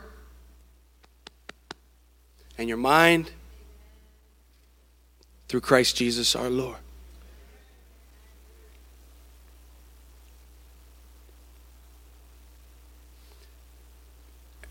and 2.60 2.70
your 2.70 2.78
mind 2.78 3.32
through 5.48 5.62
Christ 5.62 5.96
Jesus 5.96 6.36
our 6.36 6.52
Lord. 6.52 6.78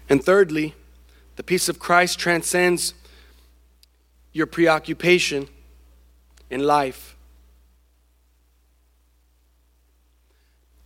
And 0.09 0.23
thirdly, 0.23 0.77
the 1.39 1.45
peace 1.45 1.69
of 1.69 1.79
Christ 1.79 2.19
transcends 2.19 2.95
your 4.33 4.49
preoccupation 4.49 5.47
in 6.51 6.65
life. 6.65 7.15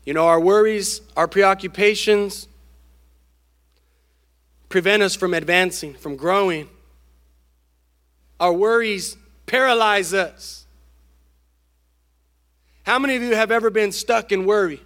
You 0.04 0.12
know, 0.12 0.26
our 0.26 0.38
worries, 0.38 1.00
our 1.16 1.26
preoccupations 1.26 2.48
prevent 4.68 5.02
us 5.02 5.16
from 5.16 5.32
advancing, 5.32 5.94
from 5.94 6.16
growing. 6.16 6.68
Our 8.38 8.52
worries 8.52 9.16
paralyze 9.46 10.12
us. 10.12 10.66
How 12.82 12.98
many 12.98 13.16
of 13.16 13.22
you 13.22 13.34
have 13.36 13.50
ever 13.50 13.70
been 13.70 13.90
stuck 13.90 14.32
in 14.32 14.44
worry? 14.44 14.82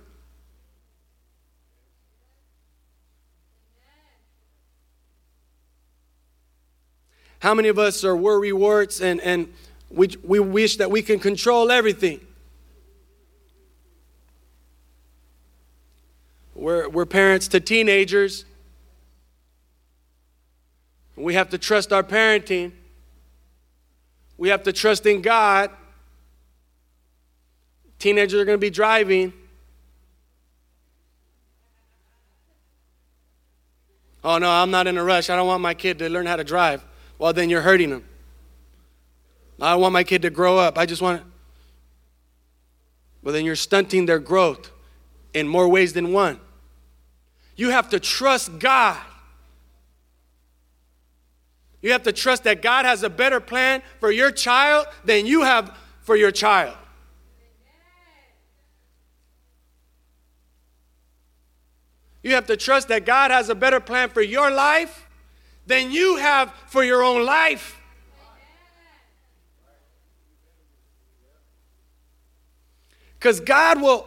How 7.46 7.54
many 7.54 7.68
of 7.68 7.78
us 7.78 8.02
are 8.02 8.16
worry 8.16 8.52
warts 8.52 9.00
and, 9.00 9.20
and 9.20 9.54
we, 9.88 10.08
we 10.24 10.40
wish 10.40 10.78
that 10.78 10.90
we 10.90 11.00
can 11.00 11.20
control 11.20 11.70
everything? 11.70 12.20
We're, 16.56 16.88
we're 16.88 17.06
parents 17.06 17.46
to 17.46 17.60
teenagers. 17.60 18.44
We 21.14 21.34
have 21.34 21.50
to 21.50 21.58
trust 21.58 21.92
our 21.92 22.02
parenting. 22.02 22.72
We 24.36 24.48
have 24.48 24.64
to 24.64 24.72
trust 24.72 25.06
in 25.06 25.22
God. 25.22 25.70
Teenagers 28.00 28.40
are 28.40 28.44
going 28.44 28.58
to 28.58 28.60
be 28.60 28.70
driving. 28.70 29.32
Oh, 34.24 34.38
no, 34.38 34.50
I'm 34.50 34.72
not 34.72 34.88
in 34.88 34.98
a 34.98 35.04
rush. 35.04 35.30
I 35.30 35.36
don't 35.36 35.46
want 35.46 35.62
my 35.62 35.74
kid 35.74 36.00
to 36.00 36.08
learn 36.08 36.26
how 36.26 36.34
to 36.34 36.42
drive. 36.42 36.84
Well, 37.18 37.32
then 37.32 37.50
you're 37.50 37.62
hurting 37.62 37.90
them. 37.90 38.04
I 39.60 39.74
want 39.76 39.92
my 39.92 40.04
kid 40.04 40.22
to 40.22 40.30
grow 40.30 40.58
up. 40.58 40.76
I 40.76 40.86
just 40.86 41.00
want 41.00 41.22
to. 41.22 41.26
Well, 43.22 43.32
then 43.32 43.44
you're 43.44 43.56
stunting 43.56 44.06
their 44.06 44.18
growth 44.18 44.70
in 45.32 45.48
more 45.48 45.68
ways 45.68 45.92
than 45.92 46.12
one. 46.12 46.38
You 47.56 47.70
have 47.70 47.88
to 47.90 48.00
trust 48.00 48.58
God. 48.58 49.00
You 51.80 51.92
have 51.92 52.02
to 52.02 52.12
trust 52.12 52.44
that 52.44 52.62
God 52.62 52.84
has 52.84 53.02
a 53.02 53.10
better 53.10 53.40
plan 53.40 53.82
for 54.00 54.10
your 54.10 54.30
child 54.30 54.86
than 55.04 55.26
you 55.26 55.42
have 55.42 55.76
for 56.02 56.16
your 56.16 56.30
child. 56.30 56.76
You 62.22 62.34
have 62.34 62.46
to 62.46 62.56
trust 62.56 62.88
that 62.88 63.06
God 63.06 63.30
has 63.30 63.48
a 63.48 63.54
better 63.54 63.78
plan 63.78 64.08
for 64.08 64.20
your 64.20 64.50
life 64.50 65.05
than 65.66 65.90
you 65.90 66.16
have 66.16 66.52
for 66.68 66.84
your 66.84 67.02
own 67.02 67.24
life. 67.24 67.80
Because 73.18 73.40
God 73.40 73.82
will 73.82 74.06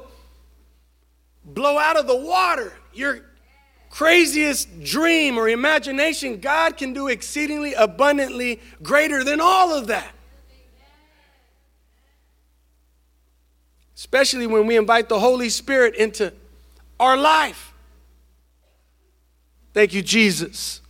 blow 1.43 1.77
out 1.77 1.97
of 1.97 2.07
the 2.07 2.15
water 2.15 2.73
your 2.93 3.21
craziest 3.89 4.83
dream 4.83 5.37
or 5.37 5.49
imagination. 5.49 6.39
God 6.39 6.77
can 6.77 6.93
do 6.93 7.07
exceedingly 7.07 7.73
abundantly 7.73 8.61
greater 8.81 9.23
than 9.23 9.41
all 9.41 9.73
of 9.73 9.87
that. 9.87 10.13
Especially 13.95 14.47
when 14.47 14.67
we 14.67 14.77
invite 14.77 15.09
the 15.09 15.19
Holy 15.19 15.49
Spirit 15.49 15.95
into 15.95 16.31
our 16.99 17.17
life. 17.17 17.73
Thank 19.73 19.93
you, 19.93 20.01
Jesus 20.01 20.81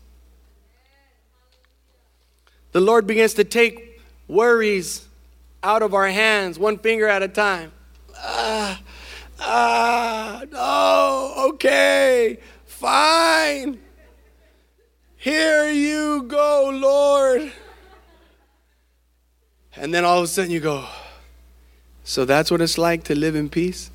the 2.71 2.81
Lord 2.81 3.07
begins 3.07 3.33
to 3.35 3.43
take 3.43 4.01
worries 4.27 5.07
out 5.63 5.81
of 5.81 5.93
our 5.93 6.07
hands, 6.07 6.57
one 6.59 6.77
finger 6.77 7.07
at 7.07 7.23
a 7.23 7.27
time. 7.27 7.71
Ah, 8.17 8.81
ah, 9.39 10.43
no, 10.51 11.49
okay, 11.49 12.37
fine. 12.65 13.79
Here 15.17 15.69
you 15.69 16.23
go, 16.23 16.71
Lord. 16.73 17.51
And 19.75 19.93
then 19.93 20.05
all 20.05 20.19
of 20.19 20.23
a 20.25 20.27
sudden 20.27 20.51
you 20.51 20.59
go, 20.59 20.85
so 22.03 22.25
that's 22.25 22.49
what 22.51 22.61
it's 22.61 22.77
like 22.77 23.03
to 23.05 23.15
live 23.15 23.35
in 23.35 23.49
peace? 23.49 23.91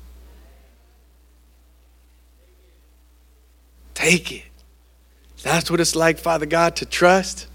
Take 3.93 4.31
it. 4.31 4.43
That's 5.43 5.69
what 5.69 5.79
it's 5.79 5.95
like, 5.95 6.17
Father 6.17 6.45
God, 6.45 6.75
to 6.77 6.85
trust 6.85 7.47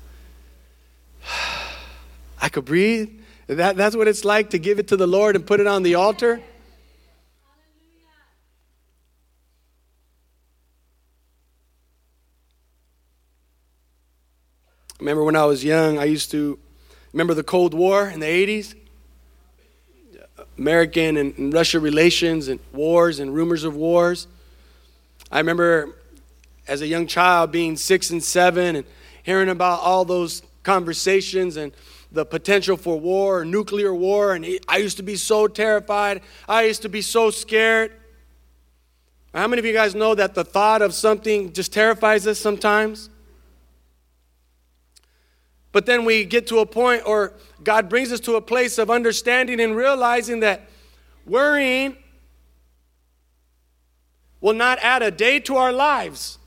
I 2.40 2.49
could 2.49 2.64
breathe. 2.64 3.11
That, 3.47 3.77
that's 3.77 3.97
what 3.97 4.09
it's 4.09 4.25
like 4.25 4.51
to 4.51 4.59
give 4.59 4.79
it 4.79 4.88
to 4.88 4.97
the 4.97 5.07
Lord 5.07 5.37
and 5.37 5.47
put 5.47 5.61
it 5.61 5.66
on 5.66 5.83
the 5.83 5.97
altar. 5.97 6.40
remember 15.01 15.25
when 15.25 15.37
I 15.37 15.47
was 15.47 15.64
young, 15.64 15.99
I 15.99 16.05
used 16.05 16.31
to 16.33 16.59
remember 17.12 17.35
the 17.35 17.43
Cold 17.43 17.75
War 17.75 18.09
in 18.09 18.21
the 18.21 18.27
80s? 18.27 18.75
American 20.59 21.16
and, 21.16 21.37
and 21.38 21.55
Russia 21.55 21.81
relations 21.81 22.49
and 22.49 22.61
wars 22.73 23.19
and 23.19 23.35
rumors 23.35 23.64
of 23.64 23.75
wars. 23.75 24.27
I 25.33 25.38
remember 25.38 25.97
as 26.69 26.83
a 26.83 26.87
young 26.87 27.07
child 27.07 27.51
being 27.51 27.77
six 27.77 28.11
and 28.11 28.23
seven 28.23 28.77
and 28.77 28.85
hearing 29.23 29.49
about 29.49 29.81
all 29.81 30.05
those 30.05 30.43
conversations 30.62 31.57
and 31.57 31.73
the 32.12 32.25
potential 32.25 32.77
for 32.77 32.99
war, 32.99 33.44
nuclear 33.44 33.94
war, 33.94 34.35
and 34.35 34.44
I 34.68 34.79
used 34.79 34.96
to 34.96 35.03
be 35.03 35.16
so 35.16 35.46
terrified. 35.46 36.23
I 36.49 36.64
used 36.64 36.83
to 36.83 36.88
be 36.88 37.03
so 37.03 37.31
scared. 37.31 37.92
How 39.33 39.46
many 39.46 39.61
of 39.61 39.64
you 39.64 39.73
guys 39.73 39.94
know 39.94 40.14
that 40.16 40.35
the 40.35 40.42
thought 40.42 40.83
of 40.83 40.92
something 40.92 41.53
just 41.53 41.73
terrifies 41.73 42.27
us 42.27 42.38
sometimes? 42.38 43.11
But 45.73 45.87
then 45.87 46.05
we 46.05 46.25
get 46.25 46.49
to 46.49 46.59
a 46.59 46.66
point, 46.66 47.03
or 47.07 47.35
God 47.62 47.88
brings 47.88 48.11
us 48.11 48.18
to 48.20 48.35
a 48.35 48.40
place 48.40 48.77
of 48.77 48.90
understanding 48.90 49.61
and 49.61 49.77
realizing 49.77 50.40
that 50.40 50.68
worrying 51.25 51.96
will 54.40 54.55
not 54.55 54.81
add 54.83 55.03
a 55.03 55.12
day 55.12 55.38
to 55.38 55.57
our 55.57 55.73
lives. 55.73 56.39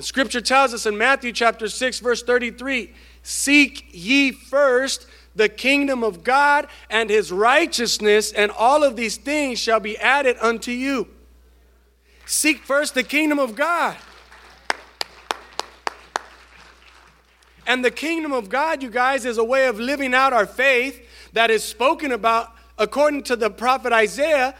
And 0.00 0.04
scripture 0.06 0.40
tells 0.40 0.72
us 0.72 0.86
in 0.86 0.96
Matthew 0.96 1.30
chapter 1.30 1.68
6, 1.68 1.98
verse 2.00 2.22
33 2.22 2.90
Seek 3.22 3.86
ye 3.92 4.32
first 4.32 5.06
the 5.36 5.50
kingdom 5.50 6.02
of 6.02 6.24
God 6.24 6.68
and 6.88 7.10
his 7.10 7.30
righteousness, 7.30 8.32
and 8.32 8.50
all 8.50 8.82
of 8.82 8.96
these 8.96 9.18
things 9.18 9.58
shall 9.58 9.78
be 9.78 9.98
added 9.98 10.38
unto 10.40 10.70
you. 10.70 11.06
Seek 12.24 12.62
first 12.62 12.94
the 12.94 13.02
kingdom 13.02 13.38
of 13.38 13.54
God. 13.54 13.94
And 17.66 17.84
the 17.84 17.90
kingdom 17.90 18.32
of 18.32 18.48
God, 18.48 18.82
you 18.82 18.88
guys, 18.88 19.26
is 19.26 19.36
a 19.36 19.44
way 19.44 19.66
of 19.66 19.78
living 19.78 20.14
out 20.14 20.32
our 20.32 20.46
faith 20.46 21.06
that 21.34 21.50
is 21.50 21.62
spoken 21.62 22.10
about 22.10 22.54
according 22.78 23.24
to 23.24 23.36
the 23.36 23.50
prophet 23.50 23.92
Isaiah 23.92 24.54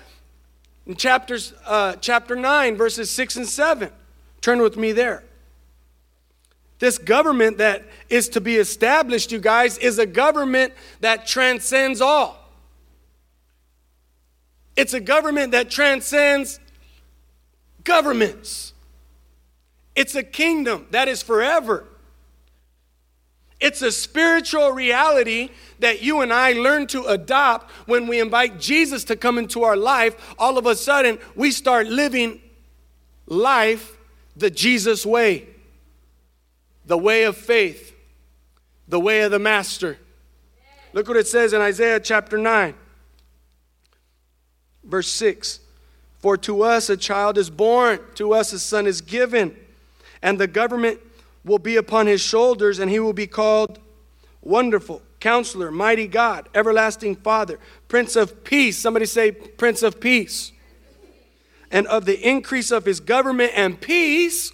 in 0.85 0.97
chapters, 0.97 1.55
uh, 1.65 1.97
chapter 1.97 2.37
9, 2.37 2.77
verses 2.77 3.11
6 3.11 3.37
and 3.37 3.49
7. 3.49 3.91
Turn 4.43 4.61
with 4.61 4.77
me 4.77 4.93
there. 4.93 5.25
This 6.81 6.97
government 6.97 7.59
that 7.59 7.85
is 8.09 8.31
to 8.31 8.41
be 8.41 8.57
established, 8.57 9.31
you 9.31 9.39
guys, 9.39 9.79
is 9.79 9.99
a 9.99 10.07
government 10.07 10.73
that 11.01 11.27
transcends 11.27 12.01
all. 12.01 12.39
It's 14.77 14.95
a 14.95 15.01
government 15.01 15.53
that 15.53 15.71
transcends 15.71 16.59
governments. 17.85 18.73
It's 19.95 20.15
a 20.15 20.23
kingdom 20.23 20.87
that 20.91 21.07
is 21.07 21.23
forever. 21.23 21.87
It's 23.61 23.83
a 23.83 23.93
spiritual 23.93 24.73
reality 24.73 25.51
that 25.81 26.01
you 26.01 26.23
and 26.23 26.33
I 26.33 26.55
learn 26.55 26.87
to 26.89 27.05
adopt 27.05 27.71
when 27.87 28.07
we 28.07 28.21
invite 28.21 28.59
Jesus 28.59 29.05
to 29.05 29.17
come 29.17 29.37
into 29.37 29.65
our 29.65 29.77
life. 29.77 30.35
All 30.39 30.57
of 30.57 30.65
a 30.65 30.75
sudden, 30.75 31.19
we 31.35 31.51
start 31.51 31.89
living 31.89 32.41
life 33.27 33.99
the 34.35 34.49
Jesus 34.49 35.05
way 35.05 35.47
the 36.91 36.99
way 36.99 37.23
of 37.23 37.37
faith, 37.37 37.95
the 38.89 38.99
way 38.99 39.21
of 39.21 39.31
the 39.31 39.39
master. 39.39 39.97
Look 40.93 41.07
what 41.07 41.17
it 41.17 41.29
says 41.29 41.53
in 41.53 41.61
Isaiah 41.61 42.01
chapter 42.01 42.37
9. 42.37 42.75
Verse 44.83 45.07
6 45.07 45.61
For 46.19 46.37
to 46.39 46.63
us 46.63 46.91
a 46.91 46.97
child 46.97 47.39
is 47.39 47.49
born, 47.49 48.01
to 48.17 48.33
us 48.33 48.53
a 48.53 48.59
son 48.59 48.89
is 48.89 49.03
given, 49.03 49.57
and 50.21 50.41
the 50.41 50.49
government 50.49 50.99
will 51.45 51.61
be 51.61 51.77
upon 51.77 52.09
his 52.09 52.21
shoulders, 52.21 52.81
and 52.81 52.91
he 52.91 52.99
will 52.99 53.13
be 53.13 53.29
called 53.29 53.79
Wonderful, 54.43 55.01
Counselor, 55.21 55.71
Mighty 55.71 56.09
God, 56.09 56.49
Everlasting 56.57 57.15
Father, 57.15 57.61
Prince 57.87 58.17
of 58.17 58.43
Peace. 58.43 58.77
Somebody 58.77 59.07
say, 59.07 59.31
Prince 59.31 59.85
of 59.85 60.01
Peace. 60.01 60.51
And 61.71 61.87
of 61.87 62.05
the 62.05 62.21
increase 62.21 62.73
of 62.73 62.85
his 62.85 62.99
government 62.99 63.53
and 63.55 63.81
peace, 63.81 64.51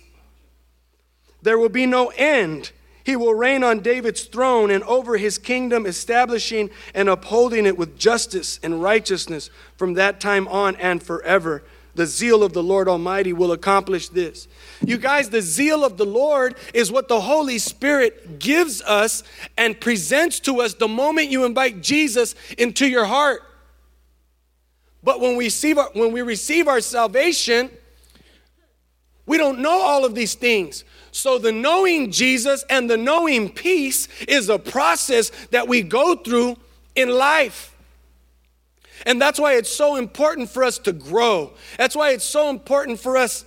there 1.47 1.59
will 1.59 1.69
be 1.69 1.87
no 1.87 2.09
end. 2.17 2.73
He 3.05 3.15
will 3.15 3.35
reign 3.35 3.63
on 3.63 3.79
David's 3.79 4.25
throne 4.25 4.69
and 4.69 4.83
over 4.83 5.17
his 5.17 5.39
kingdom, 5.39 5.87
establishing 5.87 6.71
and 6.93 7.09
upholding 7.09 7.67
it 7.67 7.79
with 7.79 7.97
justice 7.97 8.59
and 8.65 8.83
righteousness 8.83 9.49
from 9.77 9.95
that 9.95 10.19
time 10.19 10.49
on 10.49 10.75
and 10.77 11.01
forever. 11.01 11.63
The 11.95 12.05
zeal 12.05 12.43
of 12.43 12.53
the 12.53 12.65
Lord 12.65 12.89
Almighty 12.89 13.33
will 13.33 13.53
accomplish 13.53 14.09
this. 14.09 14.49
You 14.85 14.99
guys, 14.99 15.31
the 15.31 15.41
zeal 15.41 15.85
of 15.85 15.97
the 15.97 16.05
Lord 16.05 16.57
is 16.75 16.91
what 16.91 17.07
the 17.07 17.21
Holy 17.21 17.59
Spirit 17.59 18.41
gives 18.41 18.83
us 18.83 19.23
and 19.57 19.81
presents 19.81 20.41
to 20.41 20.61
us 20.61 20.75
the 20.75 20.89
moment 20.89 21.31
you 21.31 21.45
invite 21.45 21.81
Jesus 21.81 22.35
into 22.59 22.89
your 22.89 23.05
heart. 23.05 23.41
But 25.05 25.21
when 25.21 25.37
we 25.37 25.45
receive 25.45 25.79
our, 25.79 25.91
when 25.93 26.11
we 26.11 26.23
receive 26.23 26.67
our 26.67 26.81
salvation, 26.81 27.71
we 29.27 29.39
don't 29.39 29.61
know 29.61 29.81
all 29.81 30.05
of 30.05 30.15
these 30.15 30.35
things. 30.35 30.85
So, 31.17 31.39
the 31.39 31.51
knowing 31.51 32.13
Jesus 32.13 32.63
and 32.69 32.91
the 32.91 32.99
knowing 32.99 33.49
peace 33.49 34.07
is 34.29 34.51
a 34.51 34.59
process 34.59 35.31
that 35.51 35.67
we 35.67 35.81
go 35.81 36.15
through 36.15 36.59
in 36.95 37.09
life. 37.09 37.75
And 39.07 39.19
that's 39.19 39.41
why 39.41 39.55
it's 39.55 39.75
so 39.75 39.97
important 39.97 40.51
for 40.51 40.63
us 40.63 40.77
to 40.81 40.93
grow. 40.93 41.55
That's 41.79 41.97
why 41.97 42.11
it's 42.11 42.27
so 42.27 42.51
important 42.51 43.01
for 43.01 43.17
us 43.17 43.47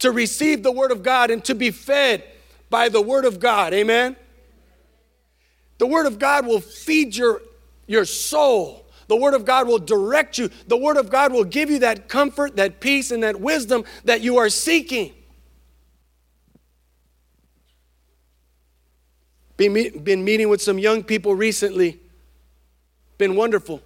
to 0.00 0.12
receive 0.12 0.62
the 0.62 0.70
Word 0.70 0.90
of 0.90 1.02
God 1.02 1.30
and 1.30 1.42
to 1.46 1.54
be 1.54 1.70
fed 1.70 2.22
by 2.68 2.90
the 2.90 3.00
Word 3.00 3.24
of 3.24 3.40
God. 3.40 3.72
Amen? 3.72 4.14
The 5.78 5.86
Word 5.86 6.04
of 6.04 6.18
God 6.18 6.46
will 6.46 6.60
feed 6.60 7.16
your, 7.16 7.40
your 7.86 8.04
soul. 8.04 8.84
The 9.08 9.16
Word 9.16 9.32
of 9.32 9.46
God 9.46 9.68
will 9.68 9.78
direct 9.78 10.36
you. 10.36 10.50
The 10.68 10.76
Word 10.76 10.98
of 10.98 11.08
God 11.08 11.32
will 11.32 11.44
give 11.44 11.70
you 11.70 11.78
that 11.78 12.10
comfort, 12.10 12.56
that 12.56 12.78
peace, 12.80 13.10
and 13.10 13.22
that 13.22 13.40
wisdom 13.40 13.84
that 14.04 14.20
you 14.20 14.36
are 14.36 14.50
seeking. 14.50 15.14
Been, 19.56 20.02
been 20.02 20.24
meeting 20.24 20.48
with 20.48 20.60
some 20.60 20.78
young 20.78 21.02
people 21.02 21.34
recently. 21.34 22.00
Been 23.18 23.36
wonderful. 23.36 23.82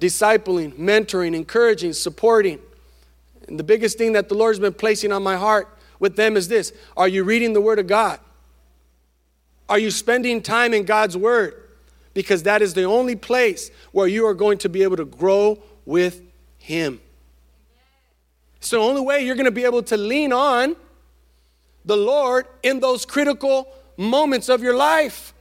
Discipling, 0.00 0.74
mentoring, 0.74 1.34
encouraging, 1.34 1.92
supporting. 1.92 2.60
And 3.48 3.58
the 3.58 3.64
biggest 3.64 3.98
thing 3.98 4.12
that 4.12 4.28
the 4.28 4.34
Lord's 4.34 4.58
been 4.58 4.74
placing 4.74 5.12
on 5.12 5.22
my 5.22 5.36
heart 5.36 5.68
with 5.98 6.16
them 6.16 6.36
is 6.36 6.48
this 6.48 6.72
Are 6.96 7.08
you 7.08 7.24
reading 7.24 7.52
the 7.52 7.60
Word 7.60 7.78
of 7.78 7.86
God? 7.86 8.20
Are 9.68 9.78
you 9.78 9.90
spending 9.90 10.42
time 10.42 10.74
in 10.74 10.84
God's 10.84 11.16
Word? 11.16 11.60
Because 12.12 12.44
that 12.44 12.62
is 12.62 12.74
the 12.74 12.84
only 12.84 13.16
place 13.16 13.70
where 13.90 14.06
you 14.06 14.26
are 14.26 14.34
going 14.34 14.58
to 14.58 14.68
be 14.68 14.82
able 14.84 14.96
to 14.96 15.04
grow 15.04 15.60
with 15.84 16.22
Him. 16.58 17.00
It's 18.56 18.70
the 18.70 18.78
only 18.78 19.00
way 19.00 19.24
you're 19.24 19.34
going 19.34 19.46
to 19.46 19.50
be 19.50 19.64
able 19.64 19.82
to 19.84 19.96
lean 19.96 20.32
on 20.32 20.76
the 21.84 21.96
Lord 21.96 22.46
in 22.62 22.80
those 22.80 23.04
critical 23.04 23.72
moments 23.96 24.48
of 24.48 24.62
your 24.62 24.76
life. 24.76 25.34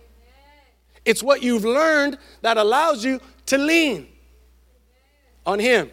It's 1.06 1.24
what 1.24 1.44
you've 1.44 1.66
learned 1.66 2.18
that 2.42 2.58
allows 2.58 3.04
you 3.04 3.20
to 3.48 3.58
lean 3.58 4.08
on 5.46 5.60
Him. 5.60 5.92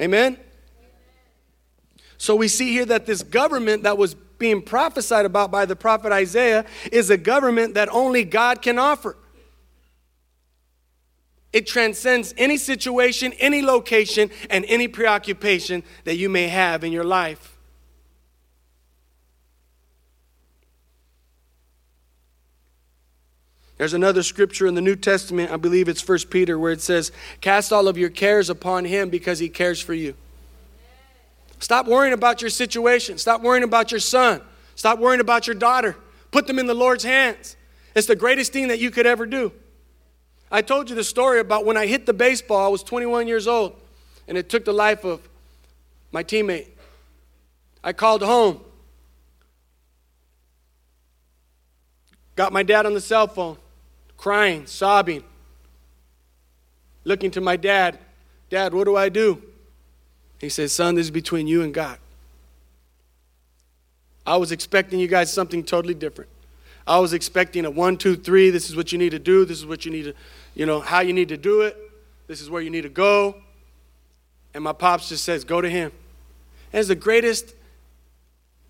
Amen? 0.00 0.38
So 2.16 2.34
we 2.34 2.48
see 2.48 2.72
here 2.72 2.86
that 2.86 3.06
this 3.06 3.22
government 3.22 3.82
that 3.82 3.98
was 3.98 4.14
being 4.14 4.62
prophesied 4.62 5.26
about 5.26 5.50
by 5.50 5.66
the 5.66 5.76
prophet 5.76 6.12
Isaiah 6.12 6.64
is 6.90 7.10
a 7.10 7.16
government 7.16 7.74
that 7.74 7.88
only 7.90 8.24
God 8.24 8.62
can 8.62 8.78
offer. 8.78 9.16
It 11.52 11.66
transcends 11.66 12.34
any 12.36 12.56
situation, 12.56 13.32
any 13.34 13.62
location, 13.62 14.30
and 14.50 14.64
any 14.66 14.88
preoccupation 14.88 15.84
that 16.04 16.16
you 16.16 16.28
may 16.28 16.48
have 16.48 16.82
in 16.82 16.90
your 16.90 17.04
life. 17.04 17.53
There's 23.76 23.94
another 23.94 24.22
scripture 24.22 24.66
in 24.66 24.74
the 24.74 24.80
New 24.80 24.94
Testament, 24.94 25.50
I 25.50 25.56
believe 25.56 25.88
it's 25.88 26.06
1 26.06 26.18
Peter, 26.30 26.58
where 26.58 26.70
it 26.70 26.80
says, 26.80 27.10
Cast 27.40 27.72
all 27.72 27.88
of 27.88 27.98
your 27.98 28.10
cares 28.10 28.48
upon 28.48 28.84
him 28.84 29.10
because 29.10 29.40
he 29.40 29.48
cares 29.48 29.80
for 29.80 29.94
you. 29.94 30.14
Stop 31.58 31.86
worrying 31.86 32.12
about 32.12 32.40
your 32.40 32.50
situation. 32.50 33.18
Stop 33.18 33.40
worrying 33.40 33.64
about 33.64 33.90
your 33.90 34.00
son. 34.00 34.40
Stop 34.76 35.00
worrying 35.00 35.20
about 35.20 35.46
your 35.46 35.56
daughter. 35.56 35.96
Put 36.30 36.46
them 36.46 36.58
in 36.58 36.66
the 36.66 36.74
Lord's 36.74 37.04
hands. 37.04 37.56
It's 37.96 38.06
the 38.06 38.16
greatest 38.16 38.52
thing 38.52 38.68
that 38.68 38.78
you 38.78 38.90
could 38.90 39.06
ever 39.06 39.26
do. 39.26 39.52
I 40.52 40.62
told 40.62 40.88
you 40.88 40.94
the 40.94 41.04
story 41.04 41.40
about 41.40 41.64
when 41.64 41.76
I 41.76 41.86
hit 41.86 42.06
the 42.06 42.12
baseball, 42.12 42.64
I 42.64 42.68
was 42.68 42.82
21 42.84 43.26
years 43.26 43.48
old, 43.48 43.74
and 44.28 44.38
it 44.38 44.48
took 44.48 44.64
the 44.64 44.72
life 44.72 45.04
of 45.04 45.28
my 46.12 46.22
teammate. 46.22 46.68
I 47.82 47.92
called 47.92 48.22
home, 48.22 48.60
got 52.36 52.52
my 52.52 52.62
dad 52.62 52.86
on 52.86 52.94
the 52.94 53.00
cell 53.00 53.26
phone 53.26 53.58
crying, 54.16 54.66
sobbing, 54.66 55.24
looking 57.04 57.30
to 57.32 57.40
my 57.40 57.56
dad. 57.56 57.98
Dad, 58.50 58.72
what 58.74 58.84
do 58.84 58.96
I 58.96 59.08
do? 59.08 59.42
He 60.40 60.48
said, 60.48 60.70
Son, 60.70 60.94
this 60.94 61.06
is 61.06 61.10
between 61.10 61.46
you 61.46 61.62
and 61.62 61.72
God. 61.72 61.98
I 64.26 64.36
was 64.36 64.52
expecting 64.52 65.00
you 65.00 65.08
guys 65.08 65.32
something 65.32 65.62
totally 65.62 65.94
different. 65.94 66.30
I 66.86 66.98
was 66.98 67.12
expecting 67.12 67.64
a 67.64 67.70
one, 67.70 67.96
two, 67.96 68.16
three. 68.16 68.50
This 68.50 68.68
is 68.68 68.76
what 68.76 68.92
you 68.92 68.98
need 68.98 69.10
to 69.10 69.18
do. 69.18 69.44
This 69.44 69.58
is 69.58 69.66
what 69.66 69.84
you 69.84 69.90
need 69.90 70.04
to, 70.04 70.14
you 70.54 70.66
know, 70.66 70.80
how 70.80 71.00
you 71.00 71.12
need 71.12 71.28
to 71.28 71.36
do 71.36 71.62
it. 71.62 71.76
This 72.26 72.40
is 72.40 72.50
where 72.50 72.62
you 72.62 72.70
need 72.70 72.82
to 72.82 72.88
go. 72.88 73.36
And 74.52 74.64
my 74.64 74.72
pops 74.72 75.08
just 75.08 75.24
says, 75.24 75.44
Go 75.44 75.60
to 75.60 75.68
him. 75.68 75.92
And 76.72 76.80
it's 76.80 76.88
the 76.88 76.94
greatest 76.94 77.54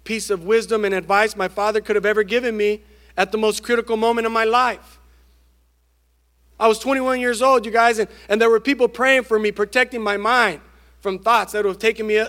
piece 0.05 0.31
of 0.31 0.45
wisdom 0.45 0.85
and 0.85 0.95
advice 0.95 1.35
my 1.35 1.49
father 1.49 1.81
could 1.81 1.97
have 1.97 2.07
ever 2.07 2.23
given 2.23 2.57
me 2.57 2.83
at 3.17 3.33
the 3.33 3.39
most 3.39 3.63
critical 3.63 3.97
moment 3.97 4.27
of 4.27 4.33
my 4.33 4.45
life. 4.45 4.94
I 6.59 6.69
was 6.69 6.79
21 6.79 7.21
years 7.21 7.43
old, 7.43 7.67
you 7.67 7.73
guys, 7.73 7.99
and, 7.99 8.09
and 8.29 8.41
there 8.41 8.49
were 8.49 8.61
people 8.61 8.89
praying 8.89 9.25
for 9.25 9.39
me, 9.39 9.51
protecting 9.51 10.03
my 10.03 10.17
mind 10.17 10.61
from 11.01 11.19
thoughts 11.19 11.53
that 11.53 11.65
would 11.65 11.71
have 11.71 11.79
taken 11.79 12.07
me 12.07 12.25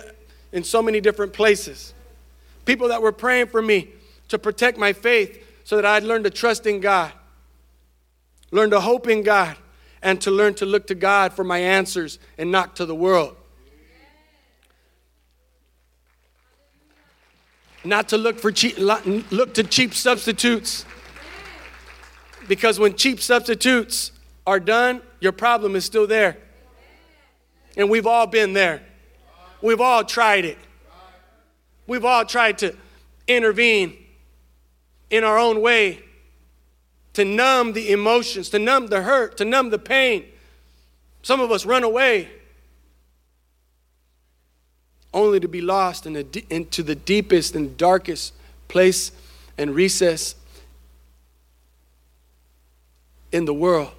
in 0.52 0.64
so 0.64 0.82
many 0.82 1.00
different 1.00 1.32
places. 1.32 1.94
People 2.64 2.88
that 2.88 3.00
were 3.00 3.12
praying 3.12 3.46
for 3.46 3.62
me 3.62 3.88
to 4.28 4.38
protect 4.38 4.78
my 4.78 4.92
faith 4.92 5.44
so 5.64 5.76
that 5.76 5.84
I'd 5.84 6.02
learn 6.02 6.24
to 6.24 6.30
trust 6.30 6.66
in 6.66 6.80
God, 6.80 7.12
learn 8.50 8.70
to 8.70 8.80
hope 8.80 9.06
in 9.08 9.22
God, 9.22 9.56
and 10.02 10.20
to 10.22 10.30
learn 10.30 10.54
to 10.54 10.66
look 10.66 10.86
to 10.88 10.94
God 10.94 11.32
for 11.32 11.44
my 11.44 11.58
answers 11.58 12.18
and 12.36 12.50
not 12.50 12.76
to 12.76 12.86
the 12.86 12.94
world. 12.94 13.36
Not 17.84 18.08
to 18.08 18.18
look 18.18 18.38
for 18.38 18.50
cheap, 18.50 18.76
look 18.78 19.54
to 19.54 19.62
cheap 19.62 19.94
substitutes. 19.94 20.84
Because 22.48 22.78
when 22.80 22.94
cheap 22.94 23.20
substitutes 23.20 24.10
are 24.46 24.60
done, 24.60 25.02
your 25.20 25.32
problem 25.32 25.74
is 25.74 25.84
still 25.84 26.06
there. 26.06 26.38
And 27.76 27.90
we've 27.90 28.06
all 28.06 28.26
been 28.26 28.52
there. 28.52 28.82
We've 29.60 29.80
all 29.80 30.04
tried 30.04 30.44
it. 30.44 30.58
We've 31.86 32.04
all 32.04 32.24
tried 32.24 32.58
to 32.58 32.74
intervene 33.26 33.96
in 35.10 35.24
our 35.24 35.38
own 35.38 35.60
way 35.60 36.02
to 37.14 37.24
numb 37.24 37.72
the 37.72 37.90
emotions, 37.90 38.50
to 38.50 38.58
numb 38.58 38.88
the 38.88 39.02
hurt, 39.02 39.36
to 39.38 39.44
numb 39.44 39.70
the 39.70 39.78
pain. 39.78 40.24
Some 41.22 41.40
of 41.40 41.50
us 41.50 41.64
run 41.64 41.82
away 41.82 42.28
only 45.12 45.40
to 45.40 45.48
be 45.48 45.60
lost 45.60 46.06
in 46.06 46.12
the, 46.12 46.44
into 46.50 46.82
the 46.82 46.94
deepest 46.94 47.54
and 47.54 47.76
darkest 47.76 48.34
place 48.68 49.12
and 49.56 49.74
recess 49.74 50.34
in 53.32 53.44
the 53.46 53.54
world 53.54 53.92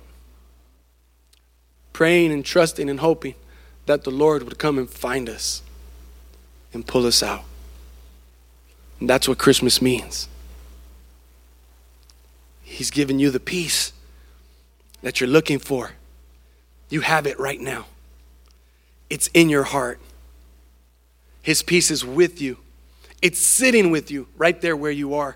praying 1.98 2.32
and 2.32 2.46
trusting 2.46 2.92
and 2.92 3.00
hoping 3.00 3.34
that 3.88 4.04
the 4.04 4.12
Lord 4.12 4.44
would 4.44 4.60
come 4.60 4.78
and 4.78 4.88
find 4.88 5.28
us 5.28 5.64
and 6.72 6.86
pull 6.86 7.08
us 7.08 7.24
out. 7.24 7.44
And 9.00 9.10
that's 9.10 9.28
what 9.28 9.40
Christmas 9.40 9.82
means. 9.82 10.30
He's 12.62 12.92
given 12.92 13.18
you 13.18 13.32
the 13.32 13.40
peace 13.40 13.94
that 15.02 15.20
you're 15.20 15.28
looking 15.28 15.58
for. 15.58 15.94
You 16.88 17.02
have 17.02 17.26
it 17.26 17.40
right 17.40 17.60
now, 17.60 17.88
it's 19.10 19.26
in 19.34 19.50
your 19.50 19.64
heart. 19.64 20.00
His 21.42 21.64
peace 21.64 21.90
is 21.90 22.06
with 22.06 22.40
you, 22.40 22.60
it's 23.24 23.40
sitting 23.40 23.90
with 23.90 24.12
you 24.12 24.28
right 24.38 24.62
there 24.62 24.78
where 24.78 24.92
you 24.92 25.16
are. 25.16 25.36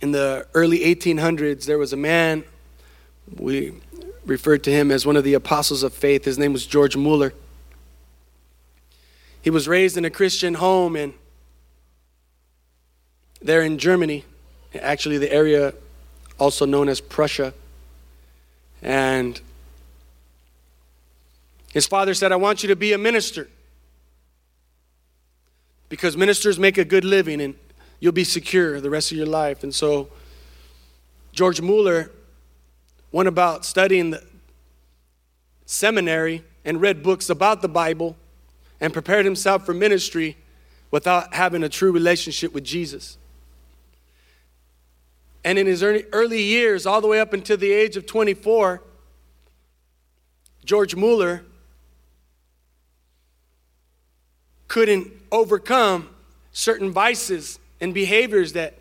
In 0.00 0.12
the 0.12 0.46
early 0.54 0.80
1800s, 0.80 1.66
there 1.66 1.78
was 1.78 1.92
a 1.92 1.96
man, 1.96 2.44
we 3.36 3.74
referred 4.24 4.62
to 4.64 4.70
him 4.70 4.90
as 4.90 5.04
one 5.04 5.16
of 5.16 5.24
the 5.24 5.34
apostles 5.34 5.82
of 5.82 5.92
faith. 5.92 6.24
His 6.24 6.38
name 6.38 6.52
was 6.52 6.66
George 6.66 6.96
Mueller. 6.96 7.32
He 9.40 9.50
was 9.50 9.66
raised 9.66 9.96
in 9.96 10.04
a 10.04 10.10
Christian 10.10 10.54
home 10.54 10.94
and 10.96 11.14
there 13.40 13.62
in 13.62 13.78
Germany, 13.78 14.24
actually, 14.74 15.18
the 15.18 15.32
area 15.32 15.72
also 16.38 16.66
known 16.66 16.88
as 16.88 17.00
Prussia. 17.00 17.54
And 18.82 19.40
his 21.72 21.86
father 21.86 22.14
said, 22.14 22.32
I 22.32 22.36
want 22.36 22.62
you 22.62 22.68
to 22.68 22.76
be 22.76 22.92
a 22.92 22.98
minister 22.98 23.48
because 25.88 26.16
ministers 26.16 26.58
make 26.58 26.78
a 26.78 26.84
good 26.84 27.04
living 27.04 27.40
and 27.40 27.54
you'll 28.00 28.12
be 28.12 28.24
secure 28.24 28.80
the 28.80 28.90
rest 28.90 29.10
of 29.10 29.16
your 29.16 29.26
life. 29.26 29.62
And 29.62 29.74
so 29.74 30.08
George 31.32 31.60
Mueller 31.60 32.10
went 33.12 33.28
about 33.28 33.64
studying 33.64 34.10
the 34.10 34.22
seminary 35.66 36.44
and 36.64 36.80
read 36.80 37.02
books 37.02 37.30
about 37.30 37.62
the 37.62 37.68
Bible 37.68 38.16
and 38.80 38.92
prepared 38.92 39.24
himself 39.24 39.66
for 39.66 39.74
ministry 39.74 40.36
without 40.90 41.34
having 41.34 41.62
a 41.62 41.68
true 41.68 41.92
relationship 41.92 42.52
with 42.52 42.64
Jesus. 42.64 43.18
And 45.44 45.58
in 45.58 45.66
his 45.66 45.82
early 45.82 46.42
years, 46.42 46.86
all 46.86 47.00
the 47.00 47.06
way 47.06 47.20
up 47.20 47.32
until 47.32 47.56
the 47.56 47.70
age 47.70 47.96
of 47.96 48.06
24, 48.06 48.82
George 50.64 50.94
Mueller 50.94 51.44
couldn't 54.66 55.10
overcome 55.32 56.10
certain 56.52 56.90
vices 56.90 57.58
and 57.80 57.94
behaviors 57.94 58.52
that 58.52 58.74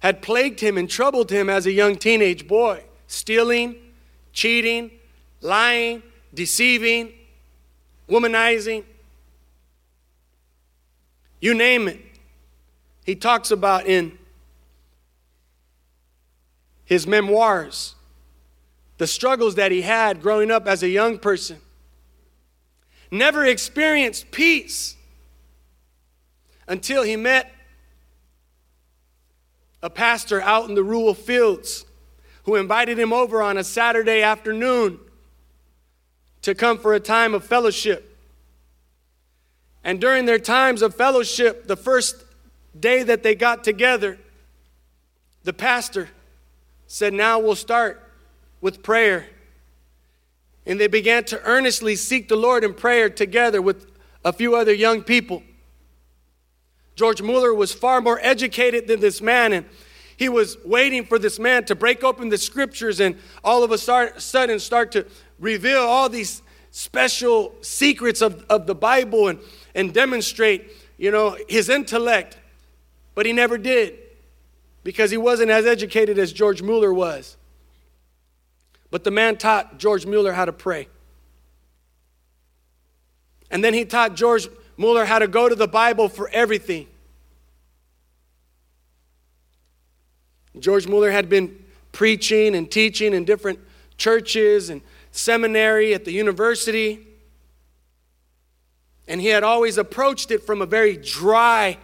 had 0.00 0.22
plagued 0.22 0.60
him 0.60 0.76
and 0.76 0.88
troubled 0.88 1.30
him 1.30 1.48
as 1.48 1.66
a 1.66 1.72
young 1.72 1.96
teenage 1.96 2.46
boy 2.46 2.82
stealing, 3.06 3.76
cheating, 4.32 4.90
lying, 5.40 6.02
deceiving, 6.32 7.12
womanizing. 8.08 8.84
You 11.40 11.54
name 11.54 11.88
it. 11.88 12.00
He 13.04 13.14
talks 13.14 13.50
about 13.50 13.86
in 13.86 14.18
his 16.84 17.06
memoirs 17.06 17.94
the 18.98 19.06
struggles 19.06 19.56
that 19.56 19.72
he 19.72 19.82
had 19.82 20.22
growing 20.22 20.50
up 20.50 20.66
as 20.66 20.82
a 20.82 20.88
young 20.88 21.18
person. 21.18 21.58
Never 23.10 23.44
experienced 23.44 24.30
peace 24.30 24.96
until 26.68 27.02
he 27.02 27.16
met 27.16 27.52
a 29.82 29.90
pastor 29.90 30.40
out 30.40 30.68
in 30.68 30.74
the 30.74 30.84
rural 30.84 31.14
fields 31.14 31.84
who 32.44 32.56
invited 32.56 32.98
him 32.98 33.12
over 33.12 33.42
on 33.42 33.56
a 33.56 33.64
Saturday 33.64 34.22
afternoon 34.22 34.98
to 36.42 36.54
come 36.54 36.78
for 36.78 36.94
a 36.94 37.00
time 37.00 37.34
of 37.34 37.44
fellowship. 37.44 38.16
And 39.84 40.00
during 40.00 40.26
their 40.26 40.38
times 40.38 40.82
of 40.82 40.94
fellowship, 40.94 41.66
the 41.66 41.76
first 41.76 42.24
day 42.78 43.02
that 43.02 43.22
they 43.22 43.34
got 43.34 43.64
together, 43.64 44.18
the 45.44 45.52
pastor 45.52 46.08
said, 46.86 47.12
Now 47.12 47.38
we'll 47.38 47.56
start 47.56 48.02
with 48.60 48.82
prayer. 48.82 49.26
And 50.64 50.78
they 50.78 50.86
began 50.86 51.24
to 51.24 51.42
earnestly 51.42 51.96
seek 51.96 52.28
the 52.28 52.36
Lord 52.36 52.62
in 52.62 52.74
prayer 52.74 53.10
together 53.10 53.60
with 53.60 53.90
a 54.24 54.32
few 54.32 54.54
other 54.54 54.72
young 54.72 55.02
people. 55.02 55.42
George 56.94 57.22
Mueller 57.22 57.54
was 57.54 57.72
far 57.72 58.00
more 58.00 58.18
educated 58.22 58.86
than 58.86 59.00
this 59.00 59.20
man, 59.20 59.52
and 59.52 59.66
he 60.16 60.28
was 60.28 60.56
waiting 60.64 61.04
for 61.04 61.18
this 61.18 61.38
man 61.38 61.64
to 61.64 61.74
break 61.74 62.04
open 62.04 62.28
the 62.28 62.38
scriptures 62.38 63.00
and 63.00 63.16
all 63.42 63.64
of 63.64 63.70
a 63.70 63.78
sudden 63.78 64.58
start 64.58 64.92
to 64.92 65.06
reveal 65.38 65.80
all 65.80 66.08
these 66.08 66.42
special 66.70 67.54
secrets 67.60 68.20
of, 68.20 68.44
of 68.48 68.66
the 68.66 68.74
Bible 68.74 69.28
and, 69.28 69.38
and 69.74 69.92
demonstrate, 69.92 70.70
you 70.96 71.10
know, 71.10 71.36
his 71.48 71.68
intellect. 71.68 72.38
But 73.14 73.26
he 73.26 73.32
never 73.32 73.58
did 73.58 73.98
because 74.84 75.10
he 75.10 75.16
wasn't 75.16 75.50
as 75.50 75.66
educated 75.66 76.18
as 76.18 76.32
George 76.32 76.62
Mueller 76.62 76.92
was. 76.92 77.36
But 78.90 79.04
the 79.04 79.10
man 79.10 79.36
taught 79.36 79.78
George 79.78 80.06
Mueller 80.06 80.32
how 80.32 80.44
to 80.44 80.52
pray. 80.52 80.88
And 83.50 83.62
then 83.62 83.74
he 83.74 83.84
taught 83.84 84.14
George 84.14 84.48
Mueller 84.82 85.04
had 85.04 85.20
to 85.20 85.28
go 85.28 85.48
to 85.48 85.54
the 85.54 85.68
Bible 85.68 86.08
for 86.08 86.28
everything. 86.30 86.88
George 90.58 90.88
Mueller 90.88 91.12
had 91.12 91.28
been 91.28 91.64
preaching 91.92 92.56
and 92.56 92.68
teaching 92.68 93.14
in 93.14 93.24
different 93.24 93.60
churches 93.96 94.70
and 94.70 94.82
seminary 95.12 95.94
at 95.94 96.04
the 96.04 96.10
university. 96.10 97.06
And 99.06 99.20
he 99.20 99.28
had 99.28 99.44
always 99.44 99.78
approached 99.78 100.32
it 100.32 100.42
from 100.42 100.60
a 100.60 100.66
very 100.66 100.96
dry 100.96 101.78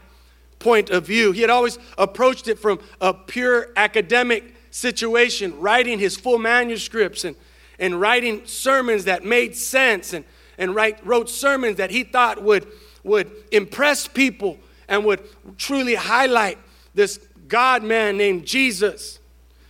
point 0.58 0.90
of 0.90 1.06
view. 1.06 1.30
He 1.30 1.40
had 1.40 1.50
always 1.50 1.78
approached 1.96 2.48
it 2.48 2.58
from 2.58 2.80
a 3.00 3.14
pure 3.14 3.68
academic 3.76 4.56
situation, 4.72 5.60
writing 5.60 6.00
his 6.00 6.16
full 6.16 6.38
manuscripts 6.38 7.24
and, 7.24 7.36
and 7.78 8.00
writing 8.00 8.44
sermons 8.44 9.04
that 9.04 9.24
made 9.24 9.56
sense 9.56 10.12
and, 10.12 10.24
and 10.58 10.74
write, 10.74 11.06
wrote 11.06 11.30
sermons 11.30 11.76
that 11.76 11.92
he 11.92 12.02
thought 12.02 12.42
would, 12.42 12.66
would 13.04 13.30
impress 13.52 14.06
people 14.08 14.58
and 14.88 15.04
would 15.04 15.20
truly 15.56 15.94
highlight 15.94 16.58
this 16.94 17.18
God 17.46 17.82
man 17.82 18.16
named 18.16 18.46
Jesus. 18.46 19.18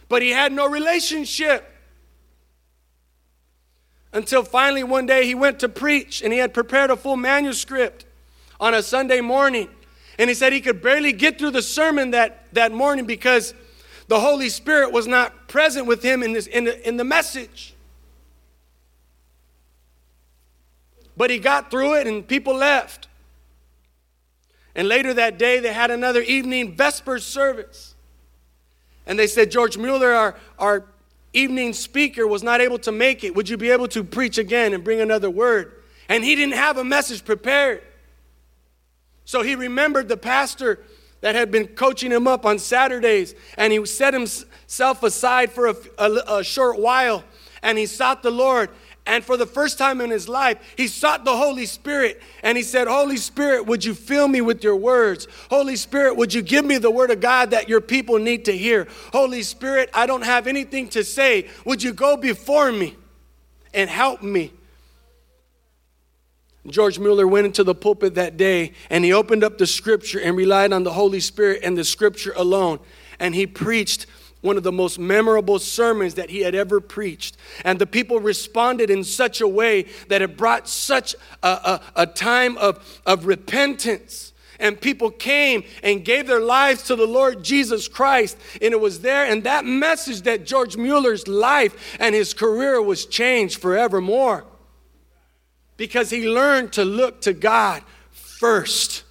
But 0.09 0.23
he 0.23 0.31
had 0.31 0.53
no 0.53 0.69
relationship. 0.69 1.75
Until 4.13 4.43
finally 4.43 4.85
one 4.85 5.07
day 5.07 5.27
he 5.27 5.35
went 5.35 5.61
to 5.61 5.69
preach 5.69 6.23
and 6.23 6.33
he 6.33 6.39
had 6.39 6.55
prepared 6.55 6.91
a 6.91 6.97
full 6.97 7.17
manuscript 7.17 8.07
on 8.59 8.75
a 8.75 8.83
Sunday 8.83 9.21
morning. 9.21 9.69
And 10.19 10.29
he 10.31 10.35
said 10.35 10.53
he 10.53 10.61
could 10.61 10.83
barely 10.83 11.13
get 11.13 11.39
through 11.39 11.51
the 11.51 11.63
sermon 11.63 12.11
that, 12.13 12.47
that 12.53 12.73
morning 12.73 13.05
because 13.05 13.55
the 14.09 14.19
Holy 14.19 14.49
Spirit 14.49 14.91
was 14.91 15.07
not 15.07 15.49
present 15.49 15.87
with 15.87 16.03
him 16.03 16.23
in, 16.23 16.33
this, 16.33 16.47
in, 16.47 16.65
the, 16.65 16.89
in 16.89 16.97
the 16.97 17.05
message. 17.05 17.75
But 21.17 21.31
he 21.31 21.39
got 21.39 21.71
through 21.71 21.95
it 21.95 22.07
and 22.07 22.27
people 22.27 22.55
left. 22.55 23.08
And 24.79 24.87
later 24.87 25.13
that 25.13 25.41
day, 25.41 25.59
they 25.59 25.73
had 25.73 25.91
another 25.91 26.23
evening 26.23 26.77
Vespers 26.77 27.25
service. 27.25 27.97
And 29.07 29.19
they 29.19 29.27
said, 29.27 29.51
George 29.51 29.77
Mueller, 29.77 30.13
our, 30.13 30.37
our 30.57 30.85
evening 31.33 31.73
speaker, 31.73 32.29
was 32.29 32.45
not 32.45 32.61
able 32.61 32.79
to 32.79 32.93
make 32.93 33.25
it. 33.25 33.35
Would 33.35 33.49
you 33.49 33.57
be 33.57 33.71
able 33.71 33.89
to 33.89 34.05
preach 34.05 34.39
again 34.39 34.73
and 34.73 34.85
bring 34.85 35.01
another 35.01 35.31
word? 35.31 35.83
And 36.09 36.23
he 36.23 36.37
didn't 36.37 36.55
have 36.55 36.79
a 36.79 36.85
message 36.85 37.25
prepared. 37.25 37.83
So 39.25 39.43
he 39.43 39.57
remembered 39.57 40.07
the 40.07 40.17
pastor 40.17 40.79
that 41.23 41.35
had 41.35 41.51
been 41.51 41.67
coaching 41.67 42.13
him 42.13 42.29
up 42.29 42.47
on 42.47 42.61
Saturdays, 42.61 43.35
and 43.57 43.73
he 43.73 43.85
set 43.85 44.15
himself 44.15 45.03
aside 45.03 45.51
for 45.51 45.67
a, 45.67 45.77
a, 45.99 46.39
a 46.39 46.45
short 46.45 46.79
while, 46.79 47.25
and 47.65 47.79
he 47.79 47.87
sought 47.87 48.23
the 48.23 48.31
Lord. 48.31 48.71
And 49.09 49.25
for 49.25 49.39
the 49.39 49.47
first 49.47 49.79
time 49.79 50.03
in 50.03 50.11
his 50.11 50.29
life, 50.29 50.59
he 50.77 50.87
sought 50.87 51.25
the 51.25 51.35
Holy 51.35 51.65
Spirit 51.65 52.21
and 52.43 52.59
he 52.59 52.63
said, 52.63 52.87
Holy 52.87 53.17
Spirit, 53.17 53.65
would 53.65 53.83
you 53.83 53.95
fill 53.95 54.29
me 54.29 54.43
with 54.43 54.63
your 54.63 54.77
words? 54.77 55.27
Holy 55.49 55.77
Spirit, 55.77 56.17
would 56.17 56.35
you 56.35 56.43
give 56.43 56.63
me 56.63 56.77
the 56.77 56.91
word 56.91 57.11
of 57.11 57.19
God 57.19 57.53
that 57.53 57.71
your 57.71 57.81
people 57.81 58.19
need 58.19 58.45
to 58.45 58.57
hear? 58.57 58.87
Holy 59.11 59.43
Spirit, 59.43 59.89
I 59.95 60.05
don't 60.05 60.27
have 60.27 60.47
anything 60.47 60.89
to 60.91 61.03
say. 61.03 61.49
Would 61.65 61.83
you 61.83 61.95
go 61.95 62.19
before 62.19 62.71
me 62.71 62.97
and 63.73 63.89
help 63.89 64.23
me? 64.23 64.53
George 66.67 66.99
Mueller 66.99 67.27
went 67.27 67.47
into 67.47 67.65
the 67.65 67.75
pulpit 67.75 68.15
that 68.17 68.37
day 68.37 68.73
and 68.91 69.07
he 69.07 69.15
opened 69.15 69.43
up 69.43 69.57
the 69.57 69.67
scripture 69.67 70.21
and 70.21 70.37
relied 70.37 70.75
on 70.75 70.83
the 70.83 70.93
Holy 70.93 71.21
Spirit 71.21 71.61
and 71.63 71.79
the 71.79 71.85
scripture 71.85 72.35
alone. 72.37 72.79
And 73.19 73.35
he 73.35 73.47
preached 73.47 74.05
one 74.41 74.57
of 74.57 74.63
the 74.63 74.73
most 74.73 74.99
memorable 74.99 75.59
sermons 75.59 76.15
that 76.15 76.31
he 76.31 76.41
had 76.41 76.55
ever 76.55 76.81
preached. 76.81 77.37
And 77.65 77.79
the 77.79 77.87
people 77.87 78.21
responded 78.21 78.91
in 78.91 79.05
such 79.05 79.41
a 79.41 79.49
way 79.49 79.87
that 80.09 80.23
it 80.23 80.37
brought 80.37 80.69
such 80.69 81.15
a, 81.43 81.49
a, 81.49 81.81
a 81.97 82.07
time 82.07 82.57
of, 82.59 83.01
of 83.05 83.27
repentance 83.27 84.33
and 84.61 84.81
people 84.81 85.11
came 85.11 85.63
and 85.83 86.05
gave 86.05 86.27
their 86.27 86.41
lives 86.41 86.83
to 86.85 86.97
the 86.97 87.07
Lord 87.07 87.43
Jesus 87.43 87.87
Christ. 87.87 88.37
And 88.61 88.73
it 88.73 88.81
was 88.81 89.01
there 89.01 89.25
and 89.25 89.45
that 89.45 89.65
message 89.65 90.23
that 90.23 90.45
George 90.45 90.77
Mueller's 90.77 91.29
life 91.29 91.97
and 92.01 92.15
his 92.15 92.35
career 92.35 92.83
was 92.83 93.07
changed 93.07 93.61
forevermore 93.61 94.45
because 95.77 96.11
he 96.11 96.29
learned 96.29 96.73
to 96.73 96.85
look 96.85 97.21
to 97.23 97.33
God 97.33 97.83
first. 98.11 99.05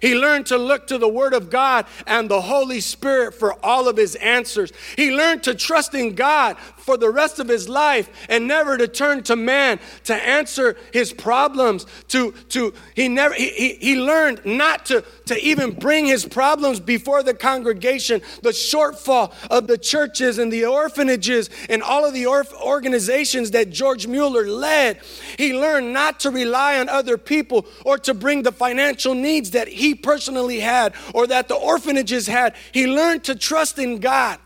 He 0.00 0.14
learned 0.14 0.46
to 0.46 0.58
look 0.58 0.86
to 0.88 0.98
the 0.98 1.08
Word 1.08 1.34
of 1.34 1.50
God 1.50 1.86
and 2.06 2.28
the 2.28 2.40
Holy 2.40 2.80
Spirit 2.80 3.34
for 3.34 3.54
all 3.64 3.88
of 3.88 3.96
his 3.96 4.14
answers. 4.16 4.72
He 4.96 5.10
learned 5.10 5.42
to 5.44 5.54
trust 5.54 5.94
in 5.94 6.14
God 6.14 6.56
for 6.88 6.96
the 6.96 7.10
rest 7.10 7.38
of 7.38 7.48
his 7.48 7.68
life 7.68 8.08
and 8.30 8.48
never 8.48 8.78
to 8.78 8.88
turn 8.88 9.22
to 9.22 9.36
man 9.36 9.78
to 10.04 10.14
answer 10.14 10.74
his 10.90 11.12
problems. 11.12 11.84
To, 12.08 12.32
to 12.48 12.72
he 12.96 13.08
never 13.08 13.34
he, 13.34 13.50
he, 13.50 13.74
he 13.74 14.00
learned 14.00 14.40
not 14.46 14.86
to, 14.86 15.04
to 15.26 15.38
even 15.38 15.72
bring 15.72 16.06
his 16.06 16.24
problems 16.24 16.80
before 16.80 17.22
the 17.22 17.34
congregation, 17.34 18.22
the 18.42 18.52
shortfall 18.52 19.34
of 19.50 19.66
the 19.66 19.76
churches 19.76 20.38
and 20.38 20.50
the 20.50 20.64
orphanages 20.64 21.50
and 21.68 21.82
all 21.82 22.06
of 22.06 22.14
the 22.14 22.24
orf- 22.24 22.54
organizations 22.54 23.50
that 23.50 23.68
George 23.68 24.06
Mueller 24.06 24.48
led. 24.48 25.02
He 25.36 25.52
learned 25.52 25.92
not 25.92 26.20
to 26.20 26.30
rely 26.30 26.80
on 26.80 26.88
other 26.88 27.18
people 27.18 27.66
or 27.84 27.98
to 27.98 28.14
bring 28.14 28.44
the 28.44 28.52
financial 28.52 29.12
needs 29.12 29.50
that 29.50 29.68
he 29.68 29.94
personally 29.94 30.60
had 30.60 30.94
or 31.12 31.26
that 31.26 31.48
the 31.48 31.54
orphanages 31.54 32.26
had. 32.26 32.56
He 32.72 32.86
learned 32.86 33.24
to 33.24 33.34
trust 33.34 33.78
in 33.78 33.98
God. 33.98 34.38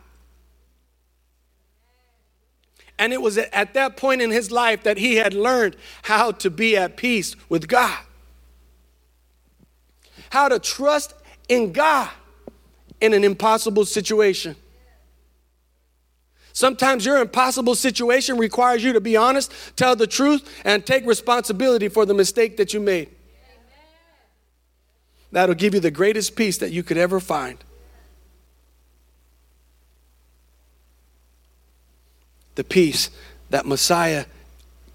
And 3.03 3.13
it 3.13 3.21
was 3.21 3.37
at 3.37 3.75
that 3.75 3.97
point 3.97 4.23
in 4.23 4.31
his 4.31 4.53
life 4.53 4.85
that 4.85 4.97
he 4.97 5.17
had 5.17 5.35
learned 5.35 5.77
how 6.03 6.31
to 6.31 6.49
be 6.49 6.77
at 6.77 6.97
peace 6.97 7.35
with 7.49 7.67
God, 7.67 7.99
how 10.31 10.49
to 10.49 10.61
trust 10.61 11.13
in 11.49 11.73
God 11.73 12.09
in 13.01 13.13
an 13.13 13.25
impossible 13.25 13.85
situation. 13.87 14.55
Sometimes 16.53 17.05
your 17.05 17.19
impossible 17.19 17.75
situation 17.75 18.39
requires 18.39 18.85
you 18.85 18.93
to 18.93 19.01
be 19.01 19.17
honest, 19.17 19.53
tell 19.75 19.97
the 19.97 20.07
truth, 20.07 20.63
and 20.65 20.87
take 20.87 21.05
responsibility 21.05 21.89
for 21.89 22.07
the 22.07 22.15
mistake 22.15 22.57
that 22.59 22.73
you 22.73 22.79
made. 22.79 23.09
That'll 25.33 25.57
give 25.57 25.75
you 25.75 25.81
the 25.81 25.91
greatest 25.91 26.37
peace 26.37 26.59
that 26.59 26.71
you 26.71 26.85
could 26.85 26.99
ever 26.99 27.19
find. 27.19 27.59
The 32.55 32.65
peace 32.65 33.11
that 33.51 33.67
Messiah 33.67 34.27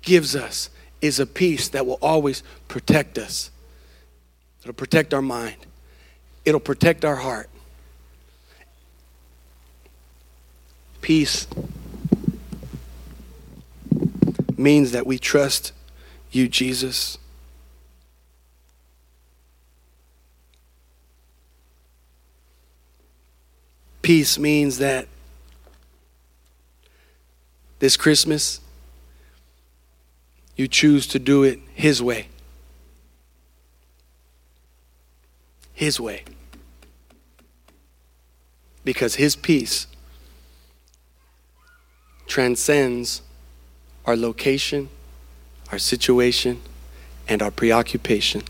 gives 0.01 0.35
us 0.35 0.69
is 1.01 1.19
a 1.19 1.25
peace 1.25 1.69
that 1.69 1.85
will 1.85 1.99
always 2.01 2.43
protect 2.67 3.17
us. 3.17 3.51
It'll 4.61 4.73
protect 4.73 5.13
our 5.13 5.21
mind, 5.21 5.57
it'll 6.45 6.59
protect 6.59 7.05
our 7.05 7.15
heart. 7.15 7.49
Peace 11.01 11.47
means 14.57 14.91
that 14.91 15.05
we 15.05 15.17
trust 15.17 15.71
you, 16.31 16.47
Jesus. 16.47 17.17
Peace 24.01 24.39
means 24.39 24.79
that 24.79 25.07
this 27.79 27.97
Christmas, 27.97 28.59
you 30.55 30.67
choose 30.67 31.05
to 31.07 31.19
do 31.19 31.43
it 31.43 31.59
His 31.73 32.01
way. 32.01 32.27
His 35.73 35.99
way. 35.99 36.23
Because 38.83 39.15
His 39.15 39.35
peace 39.35 39.87
transcends 42.25 43.21
our 44.05 44.15
location, 44.15 44.89
our 45.71 45.77
situation, 45.77 46.61
and 47.27 47.41
our 47.41 47.51
preoccupation. 47.51 48.41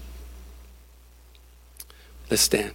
Let's 2.29 2.43
stand. 2.43 2.73